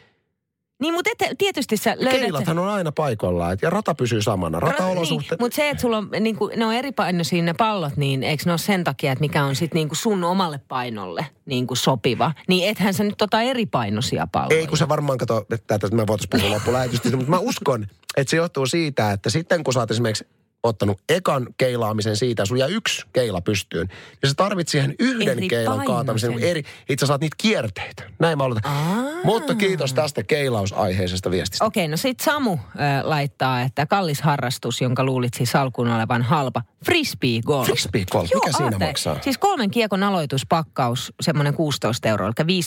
Niin, 0.80 0.94
mutta 0.94 1.10
et, 1.20 1.38
tietysti 1.38 1.76
sä 1.76 1.96
löydät... 1.98 2.20
keilathan 2.20 2.58
on 2.58 2.68
aina 2.68 2.92
paikoillaan. 2.92 3.52
et- 3.52 3.62
Ja 3.62 3.70
rata 3.70 3.94
pysyy 3.94 4.22
samana. 4.22 4.60
Rataolosuhteet. 4.60 5.30
Niin, 5.30 5.44
mutta 5.44 5.56
se, 5.56 5.70
että 5.70 5.80
sulla 5.80 5.96
on, 5.96 6.08
niin 6.20 6.36
kuin, 6.36 6.58
ne 6.58 6.66
on 6.66 6.74
eri 6.74 6.92
painoisia 6.92 7.42
ne 7.42 7.54
pallot, 7.54 7.96
niin 7.96 8.22
eikö 8.22 8.42
ne 8.46 8.52
ole 8.52 8.58
sen 8.58 8.84
takia, 8.84 9.12
että 9.12 9.20
mikä 9.20 9.44
on 9.44 9.56
sitten 9.56 9.76
niin 9.78 9.88
kuin 9.88 9.96
sun 9.96 10.24
omalle 10.24 10.60
painolle 10.68 11.26
niin 11.46 11.66
kuin 11.66 11.78
sopiva? 11.78 12.32
Niin 12.48 12.68
ethän 12.68 12.94
sä 12.94 13.04
nyt 13.04 13.22
ota 13.22 13.42
eri 13.42 13.66
painoisia 13.66 14.26
palloja. 14.32 14.60
Ei, 14.60 14.66
kun 14.66 14.78
se 14.78 14.88
varmaan 14.88 15.18
kato, 15.18 15.46
että 15.50 15.78
tätä 15.78 15.96
me 15.96 16.06
voitaisiin 16.06 16.30
puhua 16.40 16.54
loppulähetystä, 16.54 17.16
mutta 17.16 17.30
mä 17.30 17.38
uskon, 17.38 17.86
että 18.16 18.30
se 18.30 18.36
johtuu 18.36 18.66
siitä, 18.66 19.12
että 19.12 19.30
sitten 19.30 19.64
kun 19.64 19.74
sä 19.74 19.80
oot 19.80 19.90
esimerkiksi 19.90 20.26
ottanut 20.62 20.98
ekan 21.08 21.46
keilaamisen 21.56 22.16
siitä, 22.16 22.42
ja 22.42 22.46
sulla 22.46 22.58
jää 22.58 22.68
yksi 22.68 23.06
keila 23.12 23.40
pystyyn, 23.40 23.86
niin 24.22 24.30
sä 24.30 24.34
tarvit 24.36 24.68
siihen 24.68 24.94
yhden 24.98 25.28
Eri 25.38 25.48
keilan 25.48 25.76
painoisen. 25.76 25.94
kaatamisen, 25.94 26.38
eri, 26.38 26.62
itse 26.88 27.06
saat 27.06 27.20
niitä 27.20 27.36
kierteitä. 27.38 28.02
Näin 28.18 28.38
mä 28.38 28.44
aloitan. 28.44 28.72
Aa. 28.72 29.02
Mutta 29.24 29.54
kiitos 29.54 29.94
tästä 29.94 30.22
keilausaiheisesta 30.22 31.30
viestistä. 31.30 31.64
Okei, 31.64 31.88
no 31.88 31.96
sit 31.96 32.20
Samu 32.20 32.52
äh, 32.52 32.58
laittaa, 33.02 33.60
että 33.60 33.86
kallis 33.86 34.22
harrastus, 34.22 34.80
jonka 34.80 35.04
luulit 35.04 35.34
siis 35.34 35.56
alkuun 35.56 35.88
olevan 35.88 36.22
halpa. 36.22 36.62
Frisbee 36.84 37.40
golf. 37.46 37.66
Frisbee 37.66 38.04
golf, 38.10 38.30
mikä 38.34 38.52
siinä 38.56 38.76
aate. 38.76 38.86
maksaa? 38.86 39.16
Siis 39.20 39.38
kolmen 39.38 39.70
kiekon 39.70 40.02
aloituspakkaus, 40.02 41.12
semmoinen 41.20 41.54
16 41.54 42.08
euroa, 42.08 42.30
eli 42.38 42.60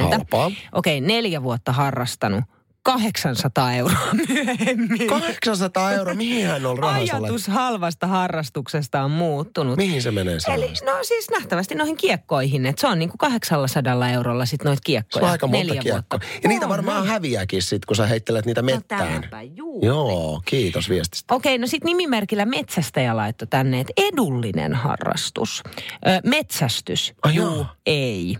15,90. 0.00 0.10
Halpaa. 0.10 0.50
Okei, 0.72 1.00
neljä 1.00 1.42
vuotta 1.42 1.72
harrastanut. 1.72 2.44
800 2.90 3.72
euroa 3.74 4.08
myöhemmin. 4.28 5.06
800 5.08 5.92
euroa, 5.92 6.14
mihin 6.14 6.46
hän 6.46 6.66
on 6.66 6.80
laittanut? 6.80 7.24
Ajatus 7.24 7.48
halvasta 7.48 8.06
harrastuksesta 8.06 9.02
on 9.02 9.10
muuttunut. 9.10 9.76
Mihin 9.76 10.02
se 10.02 10.10
menee 10.10 10.32
Eli 10.34 10.40
sellaista? 10.40 10.90
no 10.90 10.98
siis 11.02 11.30
nähtävästi 11.30 11.74
noihin 11.74 11.96
kiekkoihin, 11.96 12.66
että 12.66 12.80
se 12.80 12.86
on 12.86 12.98
niinku 12.98 13.16
800 13.18 14.08
eurolla 14.10 14.46
sit 14.46 14.64
noita 14.64 14.76
Se 14.78 14.82
kiekkoja. 14.84 15.24
on 15.24 15.30
aika 15.32 15.46
monta 15.46 15.74
kiekkoa. 15.74 16.20
Ja 16.42 16.48
niitä 16.48 16.68
varmaan 16.68 17.00
on. 17.02 17.06
häviääkin 17.08 17.62
sit, 17.62 17.84
kun 17.84 17.96
sä 17.96 18.06
heittelet 18.06 18.46
niitä 18.46 18.62
No 18.62 18.66
mettään. 18.66 19.06
tämäpä 19.08 19.42
juuri. 19.42 19.86
Joo, 19.86 20.42
kiitos 20.44 20.88
viestistä. 20.88 21.34
Okei, 21.34 21.58
no 21.58 21.66
sitten 21.66 21.86
nimimerkillä 21.88 22.44
metsästäjä 22.44 23.16
laittoi 23.16 23.48
tänne, 23.48 23.80
että 23.80 23.92
edullinen 23.96 24.74
harrastus. 24.74 25.62
Ö, 26.06 26.20
metsästys. 26.24 27.14
Ai 27.22 27.34
Juu, 27.34 27.54
joo. 27.54 27.66
ei. 27.86 28.36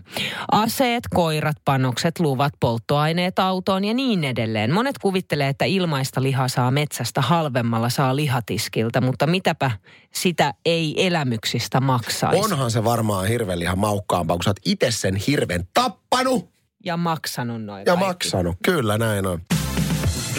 Aseet, 0.51 1.03
koirat, 1.15 1.57
panokset, 1.65 2.19
luvat, 2.19 2.53
polttoaineet 2.59 3.39
autoon 3.39 3.83
ja 3.85 3.93
niin 3.93 4.23
edelleen. 4.23 4.36
Monet 4.73 4.97
kuvittelee, 4.97 5.49
että 5.49 5.65
ilmaista 5.65 6.23
lihaa 6.23 6.47
saa 6.47 6.71
metsästä 6.71 7.21
halvemmalla 7.21 7.89
saa 7.89 8.15
lihatiskiltä, 8.15 9.01
mutta 9.01 9.27
mitäpä 9.27 9.71
sitä 10.13 10.53
ei 10.65 11.07
elämyksistä 11.07 11.79
maksaisi. 11.81 12.39
Onhan 12.53 12.71
se 12.71 12.83
varmaan 12.83 13.27
hirveän 13.27 13.61
ihan 13.61 13.79
maukkaampaa, 13.79 14.37
kun 14.37 14.43
sä 14.43 14.49
oot 14.49 14.59
itse 14.65 14.91
sen 14.91 15.15
hirven 15.15 15.67
tappanut 15.73 16.49
Ja 16.85 16.97
maksanut 16.97 17.63
noin 17.63 17.79
ja 17.85 17.95
kaikki. 17.95 18.05
maksanut. 18.05 18.55
Kyllä 18.63 18.97
näin 18.97 19.25
on. 19.25 19.41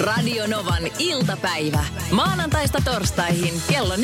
Radio 0.01 0.47
Novan 0.47 0.83
iltapäivä. 0.99 1.85
Maanantaista 2.11 2.79
torstaihin 2.85 3.55
kello 3.69 3.95
14.18. 3.97 4.01